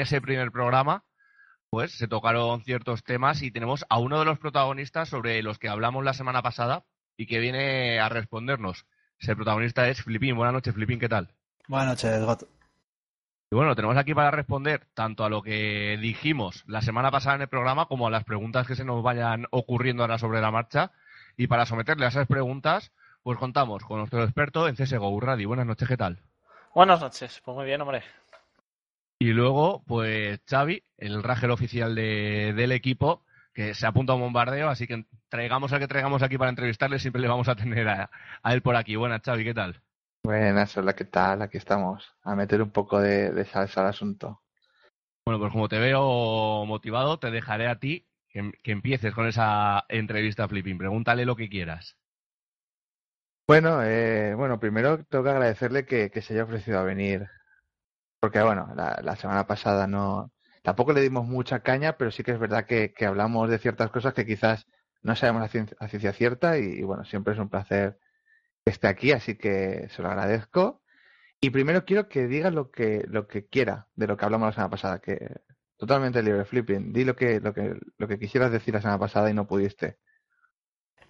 [0.00, 1.04] ese primer programa,
[1.70, 5.68] pues se tocaron ciertos temas y tenemos a uno de los protagonistas sobre los que
[5.68, 6.84] hablamos la semana pasada
[7.16, 8.86] y que viene a respondernos.
[9.18, 10.36] Ese protagonista es Flipín.
[10.36, 11.28] Buenas noches, Flipín, ¿qué tal?
[11.68, 12.42] Buenas noches, Got.
[13.52, 17.42] Y bueno, tenemos aquí para responder tanto a lo que dijimos la semana pasada en
[17.42, 20.92] el programa como a las preguntas que se nos vayan ocurriendo ahora sobre la marcha.
[21.36, 22.92] Y para someterle a esas preguntas,
[23.22, 25.44] pues contamos con nuestro experto en CSGO, Urradi.
[25.44, 26.22] Buenas noches, ¿qué tal?
[26.74, 28.04] Buenas noches, pues muy bien, hombre.
[29.22, 34.22] Y luego, pues Xavi, el Ragel oficial de- del equipo, que se apunta a un
[34.22, 37.86] bombardeo, así que traigamos al que traigamos aquí para entrevistarle, siempre le vamos a tener
[37.88, 38.10] a,
[38.42, 38.96] a él por aquí.
[38.96, 39.82] Buenas, Xavi, ¿qué tal?
[40.24, 41.42] Buenas, hola, ¿qué tal?
[41.42, 44.40] Aquí estamos, a meter un poco de, de salsa al asunto.
[45.26, 49.84] Bueno, pues como te veo motivado, te dejaré a ti que, que empieces con esa
[49.90, 50.78] entrevista, Flipping.
[50.78, 51.98] Pregúntale lo que quieras.
[53.46, 57.28] Bueno, eh, bueno, primero tengo que agradecerle que, que se haya ofrecido a venir,
[58.20, 60.30] porque bueno, la, semana pasada no,
[60.62, 64.14] tampoco le dimos mucha caña, pero sí que es verdad que, hablamos de ciertas cosas
[64.14, 64.66] que quizás
[65.02, 67.98] no sabemos a cien- a ciencia cierta y, bueno, siempre es un placer
[68.64, 70.82] que esté aquí, así que se lo agradezco.
[71.40, 74.52] Y primero quiero que diga lo que, lo que quiera de lo que hablamos la
[74.52, 75.40] semana pasada, que
[75.78, 76.92] totalmente libre, Flipping.
[76.92, 79.98] Di lo que, lo que, lo que quisieras decir la semana pasada y no pudiste.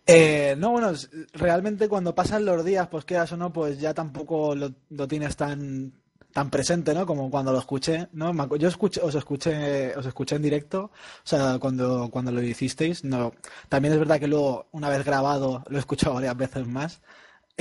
[0.06, 0.92] Eh, no, bueno,
[1.32, 5.36] realmente cuando pasan los días, pues quedas o no, pues ya tampoco lo, lo tienes
[5.36, 5.99] tan,
[6.32, 7.06] tan presente, ¿no?
[7.06, 8.32] Como cuando lo escuché, ¿no?
[8.56, 10.90] Yo escuché, os escuché, os escuché en directo, o
[11.24, 13.32] sea, cuando, cuando lo hicisteis, no.
[13.68, 17.00] También es verdad que luego, una vez grabado, lo he escuchado varias veces más.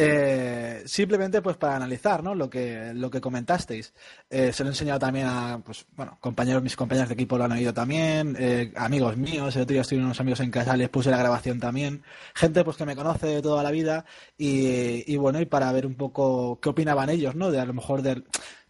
[0.02, 2.34] Eh, simplemente pues para analizar ¿no?
[2.34, 3.94] lo que lo que comentasteis
[4.30, 7.44] Eh, se lo he enseñado también a pues bueno compañeros mis compañeros de equipo lo
[7.44, 10.88] han oído también eh, amigos míos el otro día estuvieron unos amigos en casa les
[10.90, 12.04] puse la grabación también
[12.34, 14.06] gente pues que me conoce de toda la vida
[14.38, 17.74] y, y bueno y para ver un poco qué opinaban ellos no de a lo
[17.74, 18.26] mejor del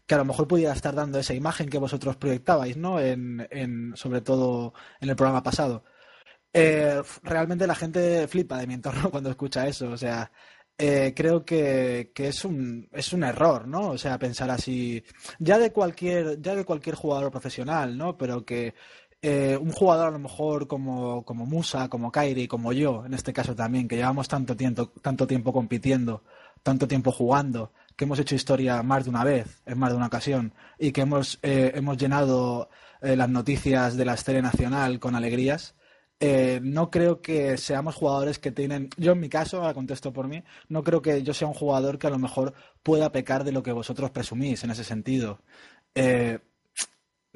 [0.09, 3.93] que a lo mejor pudiera estar dando esa imagen que vosotros proyectabais no en, en
[3.95, 5.83] sobre todo en el programa pasado
[6.53, 9.89] eh, realmente la gente flipa de mi entorno cuando escucha eso.
[9.91, 10.31] O sea,
[10.77, 13.89] eh, creo que, que es un, es un error, ¿no?
[13.91, 15.03] O sea, pensar así,
[15.39, 18.17] ya de cualquier, ya de cualquier jugador profesional, ¿no?
[18.17, 18.73] Pero que
[19.21, 23.33] eh, un jugador a lo mejor como, como Musa, como Kairi, como yo, en este
[23.33, 26.23] caso también, que llevamos tanto tiempo, tanto tiempo compitiendo,
[26.63, 30.07] tanto tiempo jugando, que hemos hecho historia más de una vez, en más de una
[30.07, 32.69] ocasión, y que hemos, eh, hemos llenado
[33.01, 35.75] eh, las noticias de la escena nacional con alegrías.
[36.21, 40.29] Eh, no creo que seamos jugadores que tienen, yo en mi caso, ahora contesto por
[40.29, 43.51] mí, no creo que yo sea un jugador que a lo mejor pueda pecar de
[43.51, 45.41] lo que vosotros presumís en ese sentido.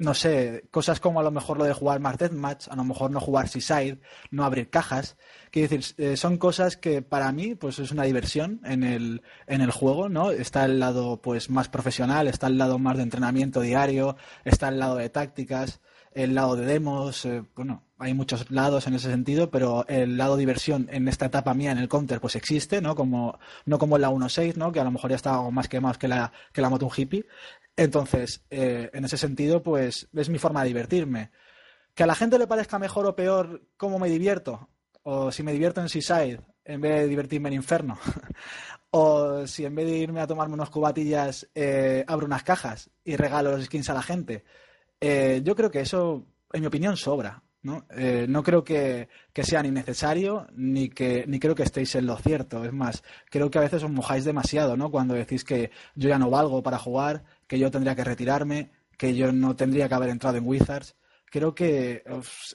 [0.04, 3.10] No sé, cosas como a lo mejor lo de jugar más deathmatch, a lo mejor
[3.10, 3.98] no jugar seaside,
[4.30, 5.16] no abrir cajas.
[5.50, 9.60] Quiero decir, eh, son cosas que para mí pues es una diversión en el, en
[9.60, 10.30] el juego, ¿no?
[10.30, 14.78] Está el lado pues más profesional, está el lado más de entrenamiento diario, está el
[14.78, 15.80] lado de tácticas,
[16.14, 20.36] el lado de demos, eh, bueno, hay muchos lados en ese sentido, pero el lado
[20.36, 22.94] diversión en esta etapa mía en el counter pues existe, ¿no?
[22.94, 24.72] Como, no como en la 1.6, ¿no?
[24.72, 27.26] Que a lo mejor ya está más quemados que la, que la Moto Hippie.
[27.76, 31.30] Entonces, eh, en ese sentido, pues es mi forma de divertirme.
[31.94, 34.68] Que a la gente le parezca mejor o peor cómo me divierto,
[35.02, 37.98] o si me divierto en Seaside en vez de divertirme en Inferno,
[38.90, 43.16] o si en vez de irme a tomarme unos cubatillas eh, abro unas cajas y
[43.16, 44.44] regalo los skins a la gente.
[45.00, 47.42] Eh, yo creo que eso, en mi opinión, sobra.
[47.64, 47.86] ¿no?
[47.96, 52.06] Eh, no creo que, que sea ni necesario ni que ni creo que estéis en
[52.06, 52.62] lo cierto.
[52.64, 54.90] Es más, creo que a veces os mojáis demasiado, ¿no?
[54.90, 57.24] Cuando decís que yo ya no valgo para jugar,
[57.54, 60.96] que yo tendría que retirarme, que yo no tendría que haber entrado en Wizards,
[61.30, 62.02] creo que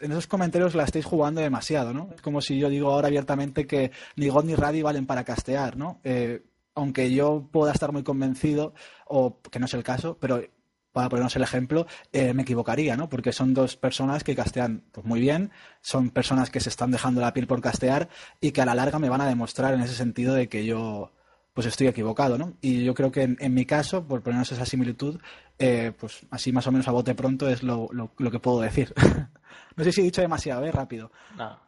[0.01, 2.09] en esos comentarios la estáis jugando demasiado, ¿no?
[2.13, 5.77] Es como si yo digo ahora abiertamente que ni God ni Radi valen para castear,
[5.77, 6.01] ¿no?
[6.03, 6.43] Eh,
[6.75, 8.73] aunque yo pueda estar muy convencido,
[9.05, 10.43] o que no es el caso, pero
[10.91, 13.07] para ponernos el ejemplo, eh, me equivocaría, ¿no?
[13.07, 17.21] Porque son dos personas que castean pues, muy bien, son personas que se están dejando
[17.21, 18.09] la piel por castear
[18.41, 21.13] y que a la larga me van a demostrar en ese sentido de que yo
[21.53, 22.57] pues estoy equivocado, ¿no?
[22.61, 25.19] Y yo creo que en, en mi caso, por ponernos esa similitud,
[25.57, 28.61] eh, pues así más o menos a bote pronto es lo, lo- lo que puedo
[28.61, 28.93] decir.
[29.75, 30.71] no sé si he dicho demasiado, ¿eh?
[30.71, 31.11] Rápido.
[31.35, 31.59] No.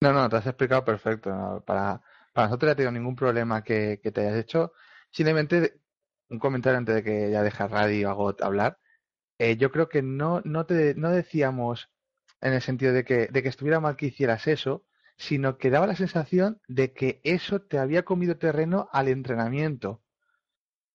[0.00, 1.30] No, no, te has explicado perfecto.
[1.30, 1.62] ¿no?
[1.64, 2.02] Para,
[2.32, 4.72] para nosotros no ha tenido ningún problema que, que te hayas hecho.
[5.10, 5.80] Simplemente
[6.28, 8.78] un comentario antes de que ya deje a Radio a Got hablar.
[9.38, 11.90] Eh, yo creo que no, no, te, no decíamos
[12.40, 14.84] en el sentido de que, de que estuviera mal que hicieras eso,
[15.28, 19.90] sino que daba la sensación de que eso te había comido terreno al entrenamiento.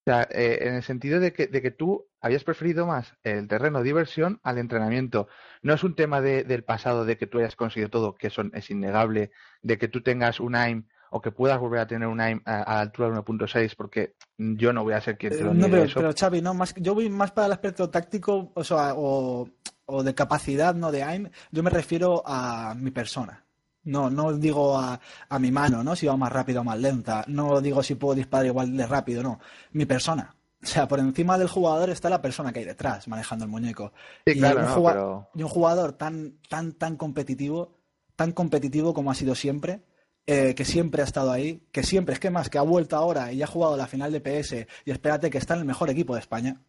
[0.06, 3.48] O sea, eh, en el sentido de que, de que tú habías preferido más el
[3.48, 5.28] terreno de diversión al entrenamiento.
[5.62, 8.42] No es un tema de- del pasado de que tú hayas conseguido todo, que eso
[8.54, 9.32] es innegable,
[9.62, 12.64] de que tú tengas un AIM o que puedas volver a tener un AIM a,
[12.64, 15.54] a la altura de 1.6, porque yo no voy a ser quien te Eh, lo
[15.54, 16.00] no, niegue pero, eso.
[16.02, 19.48] pero, Xavi, no, más, yo voy más para el aspecto táctico o, sea, o,
[19.86, 21.30] o de capacidad, no de AIM.
[21.52, 23.46] Yo me refiero a mi persona.
[23.88, 25.00] No, no digo a,
[25.30, 25.96] a mi mano, ¿no?
[25.96, 27.24] Si va más rápido o más lenta.
[27.28, 29.40] No digo si puedo disparar igual de rápido, no.
[29.72, 30.36] Mi persona.
[30.62, 33.94] O sea, por encima del jugador está la persona que hay detrás, manejando el muñeco.
[34.26, 37.78] Sí, y, claro, un no, juga- pero- y un jugador tan, tan, tan competitivo,
[38.16, 39.84] tan competitivo como ha sido siempre,
[40.26, 43.32] eh, que siempre ha estado ahí, que siempre, es que más, que ha vuelto ahora
[43.32, 46.16] y ha jugado la final de PS y espérate que está en el mejor equipo
[46.16, 46.60] de España.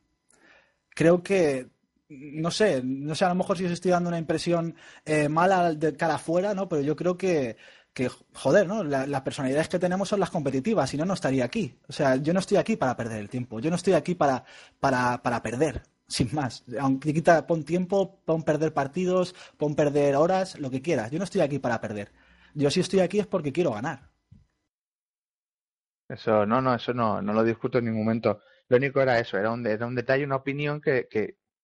[0.95, 1.69] Creo que,
[2.09, 4.75] no sé, no sé, a lo mejor si os estoy dando una impresión
[5.05, 6.69] eh, mala de cara afuera, ¿no?
[6.69, 7.57] Pero yo creo que,
[7.93, 8.83] que joder, ¿no?
[8.85, 11.75] La- las personalidades que tenemos son las competitivas, si no, no estaría aquí.
[11.89, 14.45] O sea, yo no estoy aquí para perder el tiempo, yo no estoy aquí para,
[14.81, 16.65] para, para perder, sin más.
[16.81, 21.11] Aunque quita, pon tiempo, pon perder partidos, pon perder horas, lo que quieras.
[21.11, 22.13] Yo no estoy aquí para perder.
[22.55, 24.11] Yo si estoy aquí es porque quiero ganar.
[26.09, 28.41] Eso, no, no, eso no, no lo discuto en ningún momento.
[28.69, 31.07] Lo único era eso, era un, era un detalle, una opinión que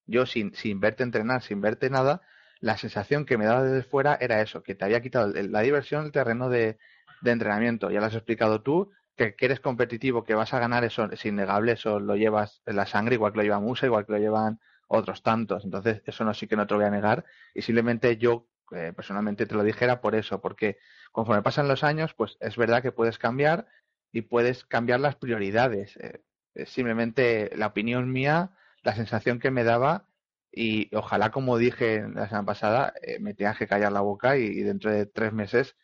[0.07, 2.23] yo sin, sin verte entrenar, sin verte nada,
[2.61, 6.07] la sensación que me daba desde fuera era eso, que te había quitado la diversión,
[6.07, 6.79] el terreno de,
[7.23, 7.91] de entrenamiento.
[7.91, 11.25] Ya lo has explicado tú, que, que eres competitivo, que vas a ganar, eso es
[11.25, 14.19] innegable, eso lo llevas en la sangre, igual que lo lleva Musa, igual que lo
[14.19, 15.65] llevan otros tantos.
[15.65, 17.25] Entonces, eso no sí que no te lo voy a negar.
[17.55, 20.79] Y simplemente yo eh, personalmente te lo dijera por eso, porque
[21.13, 23.67] conforme pasan los años, pues es verdad que puedes cambiar
[24.13, 25.97] y puedes cambiar las prioridades.
[25.97, 26.23] Eh,
[26.67, 28.53] simplemente la opinión mía,
[28.85, 30.07] la sensación que me daba
[30.53, 34.45] y ojalá, como dije la semana pasada, eh, me tengas que callar la boca y,
[34.45, 35.77] y dentro de tres meses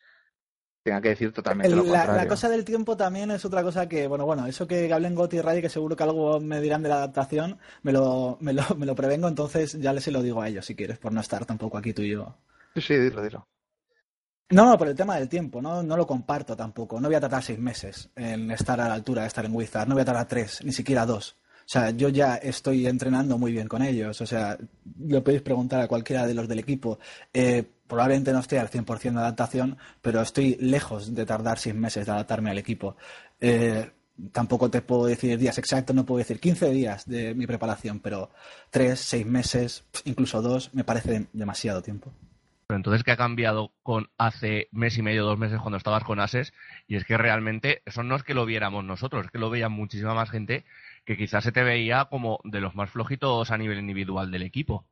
[0.84, 2.22] tenga que decir totalmente El- lo la, contrario.
[2.22, 5.36] la cosa del tiempo también es otra cosa que, bueno, bueno, eso que hablen Gotti
[5.38, 8.62] y Ray, que seguro que algo me dirán de la adaptación, me lo, me lo,
[8.76, 11.20] me lo prevengo, entonces ya les se lo digo a ellos si quieres, por no
[11.20, 12.36] estar tampoco aquí tú y yo.
[12.74, 13.48] Sí, sí, dilo, dilo.
[14.50, 17.00] No, no, por el tema del tiempo, no, no lo comparto tampoco.
[17.00, 19.88] No voy a tardar seis meses en estar a la altura de estar en Wizard,
[19.88, 21.36] no voy a tardar tres, ni siquiera dos.
[21.70, 24.20] O sea, yo ya estoy entrenando muy bien con ellos.
[24.20, 24.58] O sea,
[25.06, 26.98] lo podéis preguntar a cualquiera de los del equipo.
[27.32, 32.06] Eh, probablemente no esté al 100% de adaptación, pero estoy lejos de tardar seis meses
[32.06, 32.96] de adaptarme al equipo.
[33.40, 33.88] Eh,
[34.32, 38.30] tampoco te puedo decir días exactos, no puedo decir 15 días de mi preparación, pero
[38.70, 42.12] tres, seis meses, incluso dos, me parece demasiado tiempo.
[42.66, 46.18] Pero entonces, ¿qué ha cambiado con hace mes y medio, dos meses cuando estabas con
[46.18, 46.52] Ases?
[46.88, 49.68] Y es que realmente eso no es que lo viéramos nosotros, es que lo veía
[49.68, 50.64] muchísima más gente
[51.04, 54.86] que quizás se te veía como de los más flojitos a nivel individual del equipo.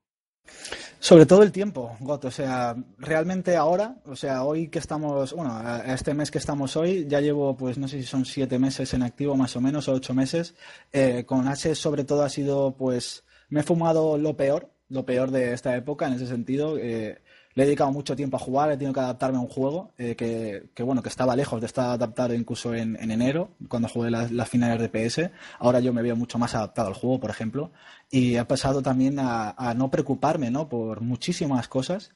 [1.00, 2.24] Sobre todo el tiempo, Got.
[2.24, 6.76] O sea, realmente ahora, o sea, hoy que estamos, bueno, a este mes que estamos
[6.76, 9.88] hoy, ya llevo, pues no sé si son siete meses en activo más o menos,
[9.88, 10.56] o ocho meses.
[10.92, 15.30] Eh, con H sobre todo ha sido, pues, me he fumado lo peor, lo peor
[15.30, 16.78] de esta época en ese sentido.
[16.78, 17.20] Eh,
[17.58, 20.14] le he dedicado mucho tiempo a jugar, he tenido que adaptarme a un juego eh,
[20.14, 24.12] que, que, bueno, que estaba lejos de estar adaptado incluso en, en enero, cuando jugué
[24.12, 25.32] las, finales de PS.
[25.58, 27.72] Ahora yo me veo mucho más adaptado al juego, por ejemplo.
[28.12, 30.68] Y he pasado también a, no preocuparme ¿no?
[30.68, 32.12] por muchísimas cosas.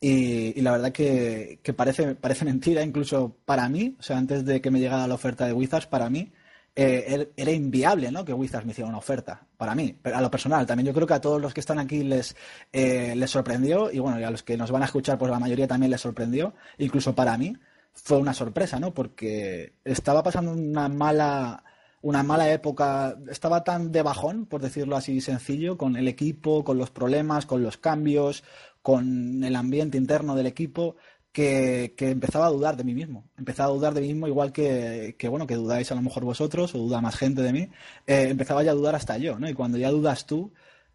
[0.00, 4.42] Y, y la verdad que, que parece, parece mentira, incluso para mí, o sea, antes
[4.46, 6.32] de que me llegara la oferta de Wizards, para mí,
[6.74, 8.24] eh, er- era inviable ¿no?
[8.24, 10.66] que Wizards me hiciera una oferta, para mí, pero a lo personal.
[10.66, 12.34] También yo creo que a todos los que están aquí les,
[12.72, 15.38] eh, les sorprendió, y bueno, y a los que nos van a escuchar, pues la
[15.38, 17.56] mayoría también les sorprendió, incluso para mí
[17.92, 18.94] fue una sorpresa, ¿no?
[18.94, 21.62] Porque estaba pasando una mala,
[22.00, 26.78] una mala época, estaba tan de bajón, por decirlo así sencillo, con el equipo, con
[26.78, 28.44] los problemas, con los cambios,
[28.80, 30.96] con el ambiente interno del equipo,
[31.32, 33.24] que, empezaba a dudar de mí mismo.
[33.36, 36.74] Empezaba a dudar de mí mismo igual que, bueno, que dudáis a lo mejor vosotros
[36.74, 37.68] o duda más gente de mí.
[38.06, 39.48] Eh, empezaba ya a dudar hasta yo, ¿no?
[39.48, 40.52] Y cuando ya dudas tú,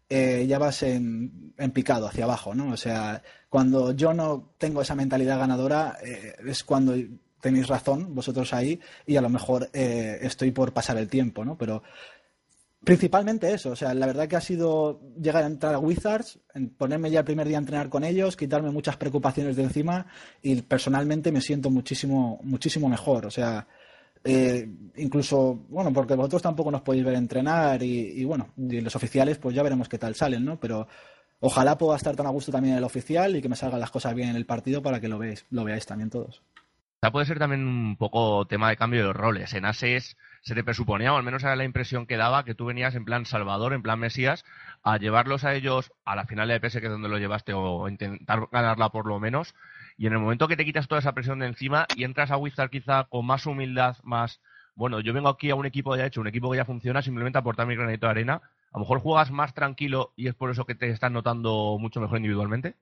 [0.08, 2.72] eh, ya vas en, picado hacia abajo, ¿no?
[2.72, 6.94] O sea, cuando yo no tengo esa mentalidad ganadora, eh, es cuando
[7.40, 11.56] tenéis razón vosotros ahí y a lo mejor estoy por pasar el tiempo, ¿no?
[11.56, 11.84] Pero
[12.84, 16.38] principalmente eso, o sea, la verdad que ha sido llegar a entrar a Wizards,
[16.76, 20.06] ponerme ya el primer día a entrenar con ellos, quitarme muchas preocupaciones de encima
[20.42, 23.66] y personalmente me siento muchísimo, muchísimo mejor, o sea,
[24.24, 29.38] eh, incluso, bueno, porque vosotros tampoco nos podéis ver entrenar y, bueno, y los oficiales
[29.38, 30.58] pues ya veremos qué tal salen, ¿no?
[30.58, 30.88] Pero
[31.40, 34.14] ojalá pueda estar tan a gusto también el oficial y que me salgan las cosas
[34.14, 36.42] bien en el partido para que lo veáis, lo veáis también todos.
[36.98, 39.54] O sea, puede ser también un poco tema de cambio de roles.
[39.54, 40.16] En Ases
[40.48, 43.04] se te presuponía, o al menos era la impresión que daba, que tú venías en
[43.04, 44.46] plan Salvador, en plan Mesías,
[44.82, 47.86] a llevarlos a ellos a la final de PS, que es donde lo llevaste, o
[47.86, 49.54] intentar ganarla por lo menos.
[49.98, 52.38] Y en el momento que te quitas toda esa presión de encima y entras a
[52.38, 54.40] Wizard quizá con más humildad, más,
[54.74, 57.38] bueno, yo vengo aquí a un equipo ya hecho, un equipo que ya funciona, simplemente
[57.38, 58.40] aportar mi granito de arena,
[58.72, 62.00] a lo mejor juegas más tranquilo y es por eso que te están notando mucho
[62.00, 62.74] mejor individualmente.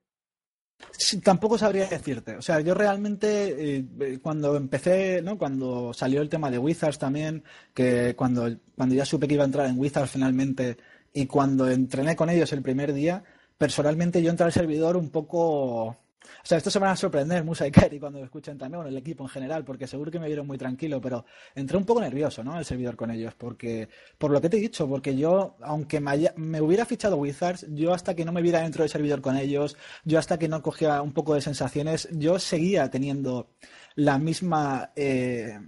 [1.22, 2.36] Tampoco sabría decirte.
[2.36, 5.38] O sea, yo realmente eh, cuando empecé, ¿no?
[5.38, 9.46] Cuando salió el tema de Wizards también, que cuando, cuando ya supe que iba a
[9.46, 10.76] entrar en Wizards finalmente
[11.12, 13.24] y cuando entrené con ellos el primer día,
[13.58, 17.66] personalmente yo entré al servidor un poco o sea, esto se van a sorprender Musa
[17.66, 20.26] y Kairi cuando lo escuchen también, bueno, el equipo en general, porque seguro que me
[20.26, 22.58] vieron muy tranquilo, pero entré un poco nervioso, ¿no?
[22.58, 26.60] El servidor con ellos, porque, por lo que te he dicho, porque yo, aunque me,
[26.60, 30.18] hubiera fichado Wizards, yo hasta que no me viera dentro del servidor con ellos, yo
[30.18, 33.50] hasta que no cogía un poco de sensaciones, yo seguía teniendo
[33.94, 35.58] la misma eh,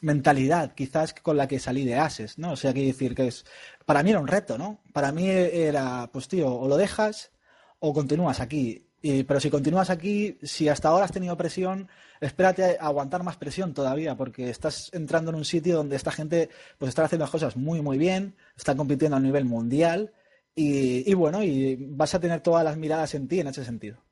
[0.00, 2.52] mentalidad, quizás con la que salí de Ases, ¿no?
[2.52, 3.44] O sea, quiero decir que es,
[3.84, 4.80] para mí era un reto, ¿no?
[4.92, 7.30] Para mí era, pues tío, o lo dejas
[7.78, 8.85] o continúas aquí.
[9.02, 11.88] Y, pero si continúas aquí, si hasta ahora has tenido presión,
[12.20, 16.48] espérate aguantar más presión todavía, porque estás entrando en un sitio donde esta gente
[16.78, 20.12] pues está haciendo las cosas muy muy bien, está compitiendo a nivel mundial
[20.54, 24.05] y, y bueno, y vas a tener todas las miradas en ti en ese sentido.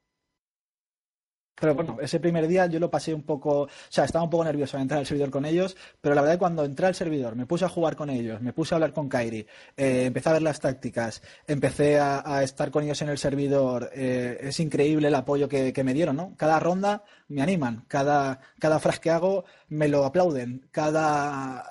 [1.60, 4.44] Pero bueno, ese primer día yo lo pasé un poco, o sea, estaba un poco
[4.44, 7.36] nervioso al entrar al servidor con ellos, pero la verdad que cuando entré al servidor,
[7.36, 9.46] me puse a jugar con ellos, me puse a hablar con Kairi,
[9.76, 13.90] eh, empecé a ver las tácticas, empecé a, a estar con ellos en el servidor,
[13.94, 16.34] eh, es increíble el apoyo que, que, me dieron, ¿no?
[16.36, 21.64] Cada ronda me animan, cada, cada frase que hago me lo aplauden, cada...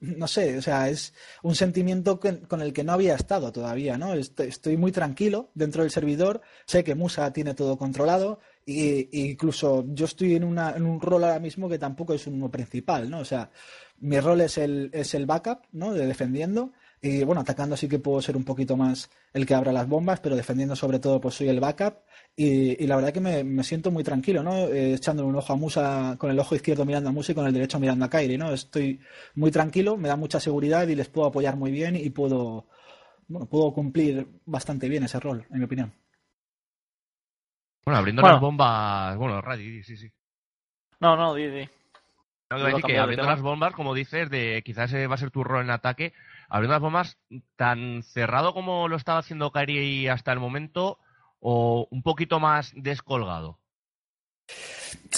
[0.00, 4.14] No sé, o sea, es un sentimiento con el que no había estado todavía, ¿no?
[4.14, 10.06] Estoy, muy tranquilo dentro del servidor, sé que Musa tiene todo controlado, y, incluso yo
[10.06, 13.18] estoy en, una, en un rol ahora mismo que tampoco es uno principal, ¿no?
[13.18, 13.50] O sea,
[13.98, 15.92] mi rol es el, es el backup, ¿no?
[15.92, 16.72] De defendiendo.
[17.02, 20.20] Y bueno, atacando sí que puedo ser un poquito más el que abra las bombas,
[20.20, 21.94] pero defendiendo sobre todo pues soy el backup.
[22.36, 24.68] Y, y la verdad que me, me, siento muy tranquilo, ¿no?
[24.68, 27.46] Eh, echándole un ojo a Musa, con el ojo izquierdo mirando a Musa y con
[27.46, 28.52] el derecho mirando a Kairi, ¿no?
[28.52, 29.00] Estoy
[29.34, 32.66] muy tranquilo, me da mucha seguridad y les puedo apoyar muy bien y puedo,
[33.28, 35.92] bueno, puedo cumplir bastante bien ese rol, en mi opinión.
[37.84, 38.34] Bueno, abriendo bueno.
[38.34, 39.16] las bombas.
[39.16, 40.10] Bueno, Radi, sí, sí.
[41.00, 41.68] No, no, di, di.
[42.50, 45.44] No, que decir que abriendo las bombas, como dices, de quizás va a ser tu
[45.44, 46.12] rol en ataque,
[46.50, 47.18] abriendo las bombas
[47.56, 50.98] tan cerrado como lo estaba haciendo Kairi hasta el momento,
[51.38, 53.58] o un poquito más descolgado.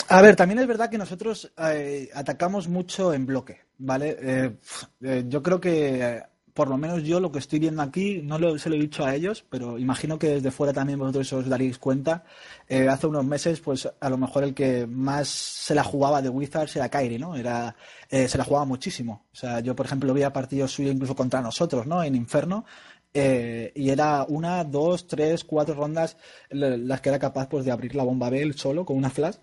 [0.09, 4.17] A ver, también es verdad que nosotros eh, atacamos mucho en bloque, ¿vale?
[4.21, 4.57] Eh,
[5.01, 6.23] eh, yo creo que
[6.55, 9.05] por lo menos yo lo que estoy viendo aquí, no lo, se lo he dicho
[9.05, 12.25] a ellos, pero imagino que desde fuera también vosotros os daréis cuenta.
[12.69, 16.29] Eh, hace unos meses, pues a lo mejor el que más se la jugaba de
[16.29, 17.37] Wizards era Kairi, ¿no?
[17.37, 17.75] Era,
[18.11, 19.27] eh, se la jugaba muchísimo.
[19.33, 22.03] O sea, yo, por ejemplo, vi a partidos suyos incluso contra nosotros, ¿no?
[22.05, 22.65] En Inferno.
[23.15, 26.17] Eh, y era una, dos, tres, cuatro rondas
[26.51, 29.37] las que era capaz pues, de abrir la bomba B él solo con una flash.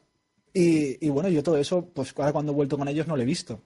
[0.53, 3.21] Y, y bueno, yo todo eso, pues ahora cuando he vuelto con ellos no lo
[3.23, 3.63] he visto.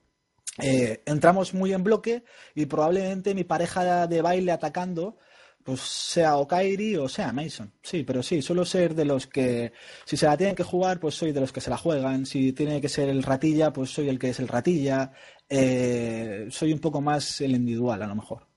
[0.59, 5.17] Eh, entramos muy en bloque y probablemente mi pareja de baile atacando
[5.63, 7.71] pues sea o Kairi o sea Mason.
[7.81, 9.71] Sí, pero sí, suelo ser de los que,
[10.05, 12.25] si se la tienen que jugar, pues soy de los que se la juegan.
[12.25, 15.11] Si tiene que ser el ratilla, pues soy el que es el ratilla.
[15.49, 18.47] Eh, soy un poco más el individual, a lo mejor.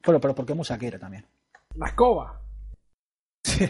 [0.00, 1.26] Pero, pero porque Musa quiere también.
[1.74, 2.40] La escoba.
[3.42, 3.68] Sí.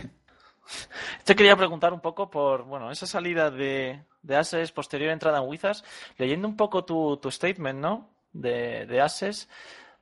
[1.29, 5.47] Te quería preguntar un poco por, bueno, esa salida de, de Ases, posterior entrada en
[5.47, 5.85] Wizards,
[6.17, 8.09] leyendo un poco tu, tu statement, ¿no?
[8.33, 9.47] De, de Ases,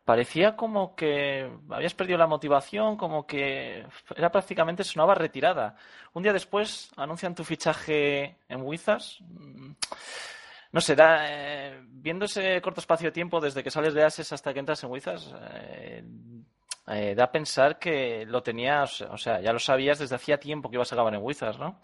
[0.04, 5.75] parecía como que habías perdido la motivación, como que era prácticamente sonaba retirada.
[6.12, 9.18] Un día después anuncian tu fichaje en Wizards.
[10.71, 14.54] No sé, eh, viendo ese corto espacio de tiempo desde que sales de Ases hasta
[14.54, 16.04] que entras en Wizards, eh,
[16.88, 20.71] eh, da a pensar que lo tenías, o sea, ya lo sabías desde hacía tiempo
[20.71, 21.81] que ibas a acabar en Wizards, ¿no?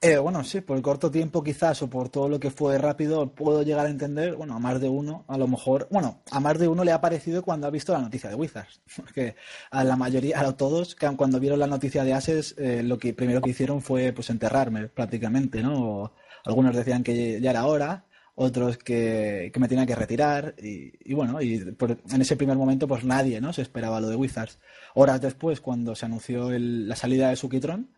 [0.00, 3.34] Eh, bueno, sí, por el corto tiempo quizás o por todo lo que fue rápido
[3.34, 6.58] puedo llegar a entender, bueno, a más de uno, a lo mejor, bueno, a más
[6.58, 9.36] de uno le ha parecido cuando ha visto la noticia de Wizards, porque
[9.70, 13.40] a la mayoría, a todos, cuando vieron la noticia de Ases, eh, lo que primero
[13.40, 16.12] que hicieron fue pues enterrarme prácticamente, ¿no?
[16.44, 18.04] algunos decían que ya era hora,
[18.36, 22.56] otros que, que me tenía que retirar y, y bueno, y por- en ese primer
[22.56, 23.52] momento pues nadie, ¿no?
[23.52, 24.58] Se esperaba lo de Wizards.
[24.94, 27.90] Horas después, cuando se anunció el- la salida de Sukitron,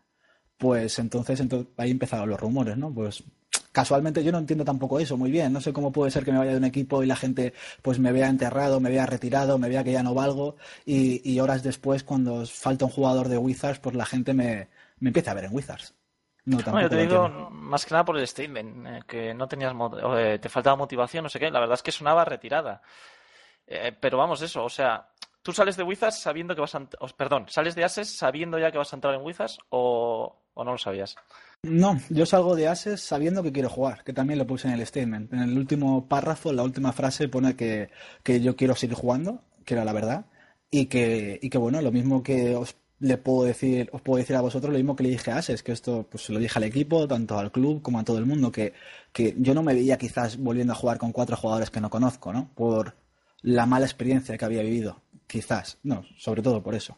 [0.59, 2.93] pues entonces, entonces ahí empezaron los rumores, ¿no?
[2.93, 3.25] Pues
[3.73, 5.53] casualmente yo no entiendo tampoco eso muy bien.
[5.53, 7.53] No sé cómo puede ser que me vaya de un equipo y la gente
[7.83, 11.41] pues me vea enterrado, me vea retirado, me vea que ya no valgo y, y
[11.41, 14.69] horas después cuando falta un jugador de Wizards pues la gente me,
[15.01, 15.95] me empieza a ver en Wizards.
[16.47, 19.47] No, No, tampoco yo te digo más que nada por el statement, eh, que no
[19.49, 21.51] tenías o, eh, te faltaba motivación, no sé qué.
[21.51, 22.83] La verdad es que sonaba retirada.
[23.67, 25.09] Eh, pero vamos, eso, o sea,
[25.43, 26.89] tú sales de Wizards sabiendo que vas a.
[27.01, 30.65] os- perdón, sales de Ases sabiendo ya que vas a entrar en Wizards o, o
[30.65, 31.19] no lo sabías.
[31.63, 34.87] No, yo salgo de Ases sabiendo que quiero jugar, que también lo puse en el
[34.87, 35.33] statement.
[35.33, 37.91] En el último párrafo, la última frase pone que,
[38.23, 40.27] que yo quiero seguir jugando, que era la verdad,
[40.71, 44.37] y que, y que bueno, lo mismo que os le puedo decir, os puedo decir
[44.37, 46.59] a vosotros, lo mismo que le dije a Ases, que esto pues se lo dije
[46.59, 48.73] al equipo, tanto al club como a todo el mundo, que,
[49.13, 52.33] que yo no me veía quizás volviendo a jugar con cuatro jugadores que no conozco,
[52.33, 52.51] ¿no?
[52.55, 52.97] Por
[53.43, 56.97] la mala experiencia que había vivido, quizás, no, sobre todo por eso.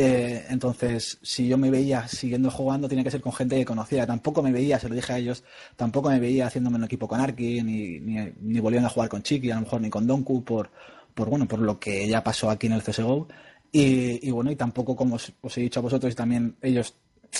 [0.00, 4.06] Eh, entonces, si yo me veía siguiendo jugando, tenía que ser con gente que conocía.
[4.06, 5.42] Tampoco me veía, se lo dije a ellos,
[5.74, 9.24] tampoco me veía haciéndome un equipo con Arki, ni, ni, ni volviendo a jugar con
[9.24, 10.70] Chiqui, a lo mejor ni con Donku, por,
[11.14, 13.26] por, bueno, por lo que ya pasó aquí en el CSGO.
[13.70, 16.94] Y, bueno, y tampoco, como os, he dicho a vosotros, y también ellos,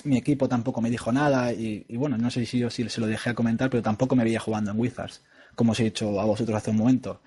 [0.05, 1.53] mi equipo tampoco me dijo nada.
[1.53, 4.25] Y, bueno, no sé si yo si se lo dejé a comentar, pero tampoco me
[4.25, 5.23] veía jugando en Wizards,
[5.55, 7.21] como os he dicho a vosotros hace un momento.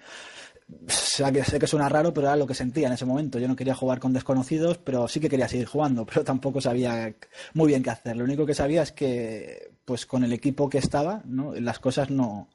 [0.87, 3.39] Sé que, sé que suena raro, pero era lo que sentía en ese momento.
[3.39, 7.13] Yo no quería jugar con desconocidos, pero sí que quería seguir jugando, pero tampoco sabía
[7.53, 8.15] muy bien qué hacer.
[8.15, 11.53] Lo único que sabía es que, pues con el equipo que estaba, ¿no?
[11.55, 12.49] las cosas no,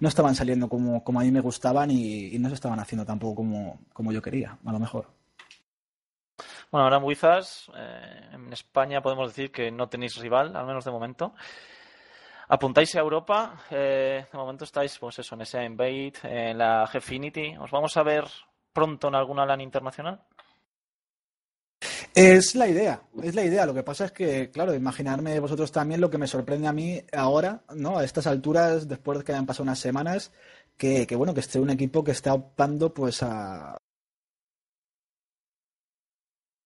[0.00, 3.04] no estaban saliendo como, como a mí me gustaban y, y no se estaban haciendo
[3.04, 5.21] tampoco como, como yo quería, a lo mejor.
[6.70, 10.84] Bueno, ahora en Wizards, eh, en España podemos decir que no tenéis rival, al menos
[10.84, 11.34] de momento.
[12.48, 17.56] Apuntáis a Europa, eh, de momento estáis, pues eso, en ese Invade, en la Gfinity.
[17.58, 18.24] ¿Os vamos a ver
[18.72, 20.20] pronto en alguna LAN internacional?
[22.14, 23.64] Es la idea, es la idea.
[23.64, 27.02] Lo que pasa es que, claro, imaginarme vosotros también lo que me sorprende a mí
[27.12, 27.96] ahora, ¿no?
[27.96, 30.30] A estas alturas, después de que hayan pasado unas semanas,
[30.76, 33.78] que, bueno, que esté un equipo que está optando pues a...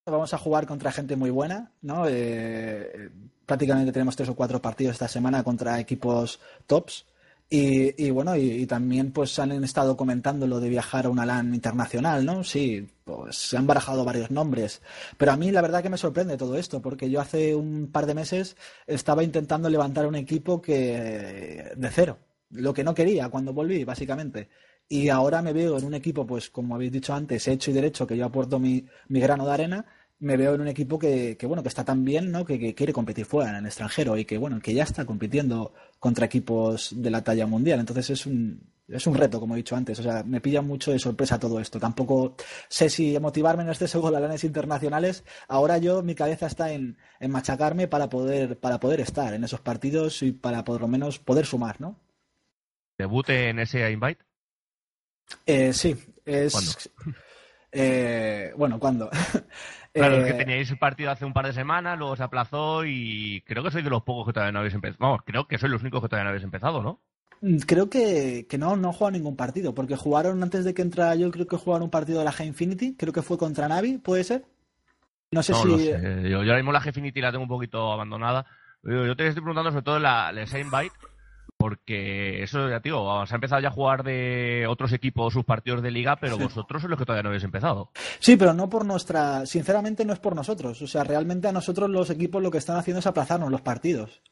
[0.06, 2.04] Vamos a jugar contra gente muy buena, ¿no?
[2.08, 3.10] Eh,
[3.44, 6.38] prácticamente tenemos tres o cuatro partidos esta semana contra equipos
[6.68, 7.06] tops.
[7.48, 11.54] Y, bueno, y, y también pues han estado comentando lo de viajar a una LAN
[11.54, 12.42] internacional, ¿no?
[12.44, 14.80] Sí, pues se han barajado varios nombres.
[15.16, 18.06] Pero a mí la verdad que me sorprende todo esto, porque yo hace un par
[18.06, 22.18] de meses estaba intentando levantar un equipo que de cero,
[22.50, 24.48] lo que no quería cuando volví, básicamente.
[24.88, 28.06] Y ahora me veo en un equipo, pues como habéis dicho antes, hecho y derecho,
[28.06, 29.86] que yo aporto mi, mi grano de arena,
[30.18, 32.44] me veo en un equipo que, que bueno, que está tan bien, ¿no?
[32.44, 35.74] Que, que quiere competir fuera, en el extranjero, y que bueno, que ya está compitiendo
[35.98, 37.80] contra equipos de la talla mundial.
[37.80, 39.98] Entonces es un, es un reto, como he dicho antes.
[39.98, 41.80] O sea, me pilla mucho de sorpresa todo esto.
[41.80, 42.36] Tampoco
[42.68, 45.24] sé si motivarme en este segundo lanes internacionales.
[45.48, 49.60] Ahora yo, mi cabeza está en, en machacarme para poder, para poder estar en esos
[49.60, 51.98] partidos y para por lo menos poder sumar, ¿no?
[52.98, 54.25] ¿Debute en ese invite?
[55.46, 56.52] Eh, sí, es.
[56.52, 56.76] ¿Cuándo?
[57.72, 59.10] Eh, bueno, ¿cuándo?
[59.96, 62.84] Claro, es Eh, que teníais el partido hace un par de semanas, luego se aplazó
[62.84, 64.98] y creo que soy de los pocos que todavía no habéis empezado.
[65.00, 67.02] Vamos, creo que sois los únicos que todavía no habéis empezado, ¿no?
[67.40, 71.14] Mm, Creo que, que no, no jugado ningún partido, porque jugaron antes de que entrara
[71.14, 74.24] yo, creo que jugaron un partido de la G-Infinity, creo que fue contra Navi, ¿puede
[74.24, 74.46] ser?
[75.32, 75.78] No sé no si...
[75.78, 76.00] sé.
[76.24, 78.46] Yo, yo ahora mismo la Gfinity la tengo un poquito abandonada.
[78.82, 80.92] Yo, yo te estoy preguntando sobre todo la, la invite,
[81.68, 85.82] porque eso ya, tío, se ha empezado ya a jugar de otros equipos sus partidos
[85.82, 86.44] de liga, pero Sí.
[86.44, 87.90] vosotros sois los que todavía no habéis empezado.
[88.20, 89.44] Sí, pero no por nuestra...
[89.46, 90.80] Sinceramente no es por nosotros.
[90.80, 94.22] O sea, realmente a nosotros los equipos lo que están haciendo es aplazarnos los partidos.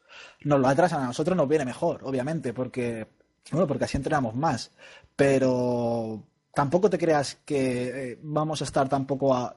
[0.44, 3.08] Nos lo atrasan, a nosotros nos viene mejor, obviamente, porque...
[3.50, 4.70] Bueno, porque así entrenamos más.
[5.16, 6.22] Pero
[6.54, 9.56] tampoco te creas que eh, vamos a estar tampoco a...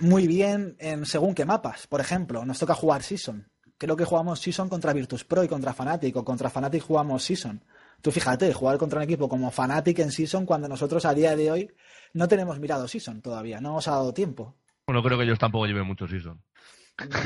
[0.00, 1.86] muy bien en según qué mapas.
[1.86, 3.51] Por ejemplo, nos toca jugar Season.
[3.82, 7.60] Creo que jugamos Season contra Virtus Pro y contra Fnatic, o contra Fnatic jugamos Season.
[8.00, 11.50] Tú fíjate, jugar contra un equipo como Fnatic en Season cuando nosotros a día de
[11.50, 11.68] hoy
[12.12, 14.54] no tenemos mirado Season todavía, no nos ha dado tiempo.
[14.86, 16.40] Bueno, creo que ellos tampoco lleven mucho season.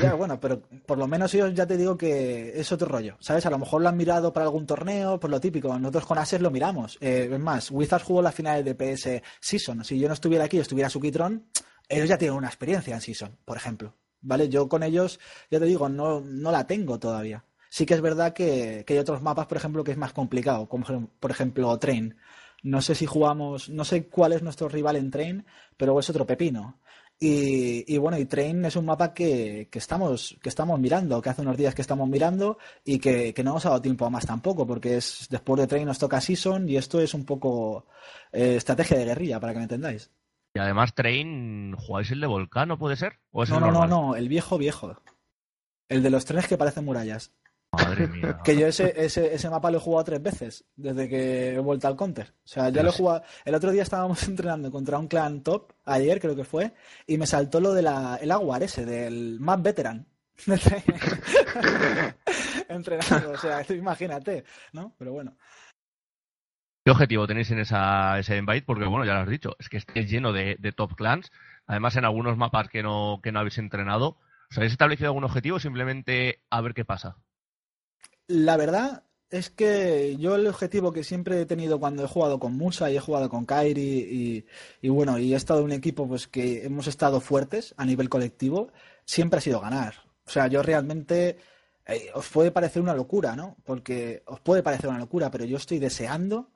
[0.01, 3.45] Ya, bueno, pero por lo menos ellos ya te digo que es otro rollo, ¿sabes?
[3.45, 5.77] A lo mejor lo han mirado para algún torneo, por lo típico.
[5.77, 6.97] Nosotros con Ases lo miramos.
[7.01, 9.83] Eh, es más, Wizards jugó las finales de PS Season.
[9.83, 11.51] Si yo no estuviera aquí, estuviera Sukitron,
[11.87, 13.93] ellos ya tienen una experiencia en Season, por ejemplo.
[14.21, 14.49] ¿Vale?
[14.49, 15.19] Yo con ellos,
[15.51, 17.45] ya te digo, no, no la tengo todavía.
[17.69, 20.67] Sí que es verdad que, que hay otros mapas, por ejemplo, que es más complicado,
[20.67, 22.15] como por ejemplo Train.
[22.63, 25.45] No sé si jugamos, no sé cuál es nuestro rival en Train,
[25.77, 26.79] pero es otro pepino.
[27.19, 31.29] Y, y, bueno, y Train es un mapa que, que, estamos, que estamos mirando, que
[31.29, 34.09] hace unos días que estamos mirando y que, que no nos ha dado tiempo a
[34.11, 37.87] más tampoco, porque es después de Train nos toca Season y esto es un poco
[38.31, 40.11] eh, estrategia de guerrilla, para que me entendáis.
[40.57, 43.19] Y además, Train, ¿jugáis el de Volcano, puede ser?
[43.29, 44.99] ¿O es no, el no, no, no, el viejo viejo.
[45.87, 47.31] El de los trenes que parecen murallas.
[47.71, 48.39] Madre mía.
[48.43, 51.87] que yo ese, ese, ese, mapa lo he jugado tres veces desde que he vuelto
[51.87, 52.33] al counter.
[52.43, 53.21] O sea, ya lo he jugado.
[53.45, 56.73] El otro día estábamos entrenando contra un clan top, ayer creo que fue,
[57.05, 57.85] y me saltó lo del
[58.19, 60.07] el Aguar ese, del Map Veteran.
[62.67, 64.43] Entrenando, o sea, imagínate,
[64.73, 64.95] ¿no?
[64.97, 65.37] Pero bueno.
[66.87, 68.61] ¿Qué objetivo tenéis en esa, ese invite?
[68.65, 71.33] Porque, bueno, ya lo has dicho, es que estáis lleno de, top clans.
[71.65, 74.15] Además, en algunos mapas que no, que no habéis entrenado.
[74.49, 75.59] ¿Os habéis establecido algún objetivo?
[75.59, 77.17] Simplemente a ver qué pasa.
[78.27, 82.55] La verdad es que yo el objetivo que siempre he tenido cuando he jugado con
[82.55, 84.45] Musa y he jugado con Kairi y,
[84.81, 88.07] y, bueno, y he estado en un equipo pues que hemos estado fuertes a nivel
[88.07, 88.71] colectivo,
[89.03, 89.95] siempre ha sido ganar.
[90.25, 91.37] O sea, yo realmente
[91.85, 93.57] eh, os puede parecer una locura, ¿no?
[93.65, 96.47] Porque os puede parecer una locura, pero yo estoy deseando